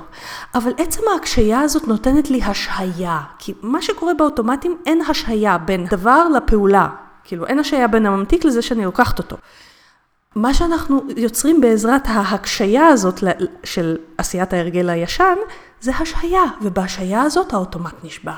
אבל 0.55 0.71
עצם 0.77 1.01
ההקשייה 1.13 1.59
הזאת 1.59 1.87
נותנת 1.87 2.29
לי 2.29 2.43
השהיה, 2.43 3.21
כי 3.39 3.53
מה 3.61 3.81
שקורה 3.81 4.13
באוטומטים, 4.13 4.77
אין 4.85 5.01
השהיה 5.01 5.57
בין 5.57 5.85
דבר 5.85 6.27
לפעולה. 6.29 6.87
כאילו, 7.23 7.45
אין 7.45 7.59
השהיה 7.59 7.87
בין 7.87 8.05
הממתיק 8.05 8.45
לזה 8.45 8.61
שאני 8.61 8.85
לוקחת 8.85 9.19
אותו. 9.19 9.37
מה 10.35 10.53
שאנחנו 10.53 11.01
יוצרים 11.17 11.61
בעזרת 11.61 12.01
ההקשיה 12.05 12.87
הזאת 12.87 13.23
של 13.63 13.97
עשיית 14.17 14.53
ההרגל 14.53 14.89
הישן, 14.89 15.35
זה 15.81 15.91
השהיה, 15.95 16.43
ובהשהיה 16.61 17.21
הזאת 17.21 17.53
האוטומט 17.53 17.93
נשבר. 18.03 18.37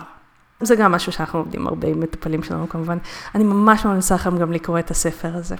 זה 0.61 0.75
גם 0.75 0.91
משהו 0.91 1.11
שאנחנו 1.11 1.39
עובדים 1.39 1.67
הרבה 1.67 1.87
עם 1.87 1.99
מטופלים 1.99 2.43
שלנו 2.43 2.69
כמובן. 2.69 2.97
אני 3.35 3.43
ממש 3.43 3.85
ממליצה 3.85 4.15
לכם 4.15 4.37
גם 4.37 4.51
לקרוא 4.51 4.79
את 4.79 4.91
הספר 4.91 5.35
הזה. 5.35 5.55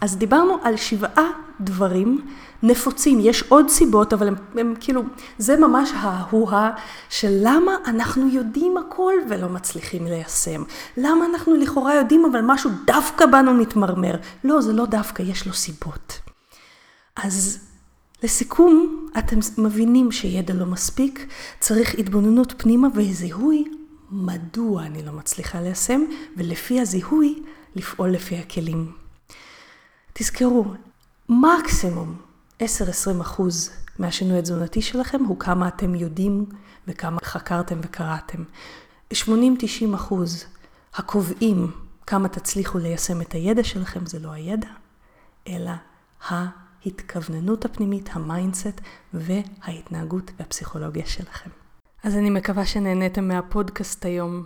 אז 0.00 0.16
דיברנו 0.16 0.56
על 0.62 0.76
שבעה 0.76 1.24
דברים 1.60 2.26
נפוצים, 2.64 3.18
יש 3.20 3.42
עוד 3.42 3.68
סיבות, 3.68 4.12
אבל 4.12 4.28
הם, 4.28 4.34
הם 4.54 4.74
כאילו, 4.80 5.02
זה 5.38 5.56
ממש 5.56 5.90
ההוהה 5.94 6.70
של 7.10 7.38
למה 7.42 7.72
אנחנו 7.86 8.28
יודעים 8.28 8.76
הכל 8.76 9.12
ולא 9.30 9.48
מצליחים 9.48 10.06
ליישם. 10.06 10.62
למה 10.96 11.26
אנחנו 11.26 11.54
לכאורה 11.54 11.94
יודעים, 11.94 12.24
אבל 12.24 12.40
משהו 12.42 12.70
דווקא 12.86 13.26
בנו 13.26 13.54
מתמרמר. 13.54 14.16
לא, 14.44 14.60
זה 14.60 14.72
לא 14.72 14.86
דווקא, 14.86 15.22
יש 15.22 15.46
לו 15.46 15.52
סיבות. 15.52 16.20
אז 17.16 17.58
לסיכום, 18.22 19.06
אתם 19.18 19.38
מבינים 19.58 20.12
שידע 20.12 20.54
לא 20.54 20.66
מספיק, 20.66 21.26
צריך 21.60 21.94
התבוננות 21.98 22.54
פנימה 22.56 22.88
וזיהוי 22.94 23.64
מדוע 24.10 24.82
אני 24.82 25.02
לא 25.02 25.12
מצליחה 25.12 25.60
ליישם, 25.60 26.00
ולפי 26.36 26.80
הזיהוי 26.80 27.42
לפעול 27.76 28.10
לפי 28.10 28.36
הכלים. 28.36 28.92
תזכרו, 30.12 30.64
מקסימום 31.28 32.14
10-20 32.60 32.64
אחוז 33.20 33.70
מהשינוי 33.98 34.38
התזונתי 34.38 34.82
שלכם 34.82 35.24
הוא 35.24 35.38
כמה 35.38 35.68
אתם 35.68 35.94
יודעים 35.94 36.46
וכמה 36.88 37.18
חקרתם 37.24 37.80
וקראתם. 37.82 38.44
80-90 39.12 39.16
אחוז 39.94 40.44
הקובעים 40.94 41.72
כמה 42.06 42.28
תצליחו 42.28 42.78
ליישם 42.78 43.20
את 43.20 43.32
הידע 43.32 43.64
שלכם 43.64 44.06
זה 44.06 44.18
לא 44.18 44.30
הידע, 44.32 44.68
אלא 45.48 45.70
ההתכווננות 46.28 47.64
הפנימית, 47.64 48.08
ה 48.12 48.21
mindset 48.21 48.80
וההתנהגות 49.14 50.30
והפסיכולוגיה 50.38 51.06
שלכם. 51.06 51.50
אז 52.02 52.16
אני 52.16 52.30
מקווה 52.30 52.66
שנהניתם 52.66 53.28
מהפודקאסט 53.28 54.04
היום. 54.04 54.44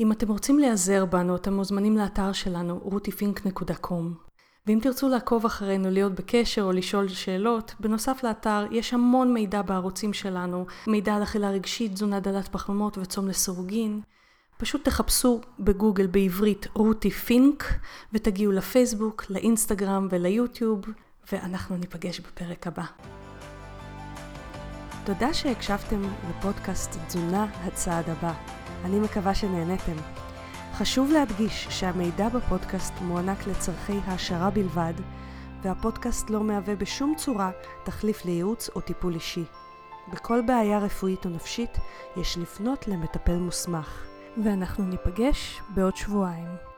אם 0.00 0.12
אתם 0.12 0.28
רוצים 0.28 0.58
להיעזר 0.58 1.04
בנו, 1.04 1.36
אתם 1.36 1.54
מוזמנים 1.54 1.96
לאתר 1.96 2.32
שלנו, 2.32 2.80
rutifink.com. 2.84 4.29
ואם 4.66 4.78
תרצו 4.82 5.08
לעקוב 5.08 5.46
אחרינו, 5.46 5.90
להיות 5.90 6.14
בקשר 6.14 6.62
או 6.62 6.72
לשאול 6.72 7.08
שאלות, 7.08 7.74
בנוסף 7.80 8.24
לאתר 8.24 8.66
יש 8.70 8.94
המון 8.94 9.34
מידע 9.34 9.62
בערוצים 9.62 10.12
שלנו, 10.12 10.66
מידע 10.86 11.14
על 11.14 11.22
אכילה 11.22 11.50
רגשית, 11.50 11.92
תזונה 11.92 12.20
דלת 12.20 12.48
פחמימות 12.48 12.98
וצום 12.98 13.28
לסירוגין, 13.28 14.00
פשוט 14.60 14.84
תחפשו 14.84 15.40
בגוגל 15.58 16.06
בעברית 16.06 16.66
רותי 16.74 17.10
פינק 17.10 17.64
ותגיעו 18.12 18.52
לפייסבוק, 18.52 19.24
לאינסטגרם 19.30 20.08
וליוטיוב, 20.10 20.80
ואנחנו 21.32 21.76
ניפגש 21.76 22.20
בפרק 22.20 22.66
הבא. 22.66 22.84
תודה 25.04 25.34
שהקשבתם 25.34 26.02
לפודקאסט 26.30 26.96
תזונה 27.06 27.44
הצעד 27.44 28.10
הבא. 28.10 28.32
אני 28.84 29.00
מקווה 29.00 29.34
שנהניתם. 29.34 29.96
חשוב 30.80 31.10
להדגיש 31.10 31.66
שהמידע 31.70 32.28
בפודקאסט 32.28 32.92
מוענק 33.00 33.46
לצורכי 33.46 33.98
העשרה 34.06 34.50
בלבד, 34.50 34.92
והפודקאסט 35.62 36.30
לא 36.30 36.44
מהווה 36.44 36.76
בשום 36.76 37.14
צורה 37.16 37.50
תחליף 37.84 38.24
לייעוץ 38.24 38.70
או 38.74 38.80
טיפול 38.80 39.14
אישי. 39.14 39.44
בכל 40.12 40.40
בעיה 40.46 40.78
רפואית 40.78 41.24
או 41.24 41.30
נפשית 41.30 41.78
יש 42.16 42.38
לפנות 42.38 42.88
למטפל 42.88 43.36
מוסמך. 43.36 44.06
ואנחנו 44.44 44.84
ניפגש 44.84 45.60
בעוד 45.74 45.96
שבועיים. 45.96 46.69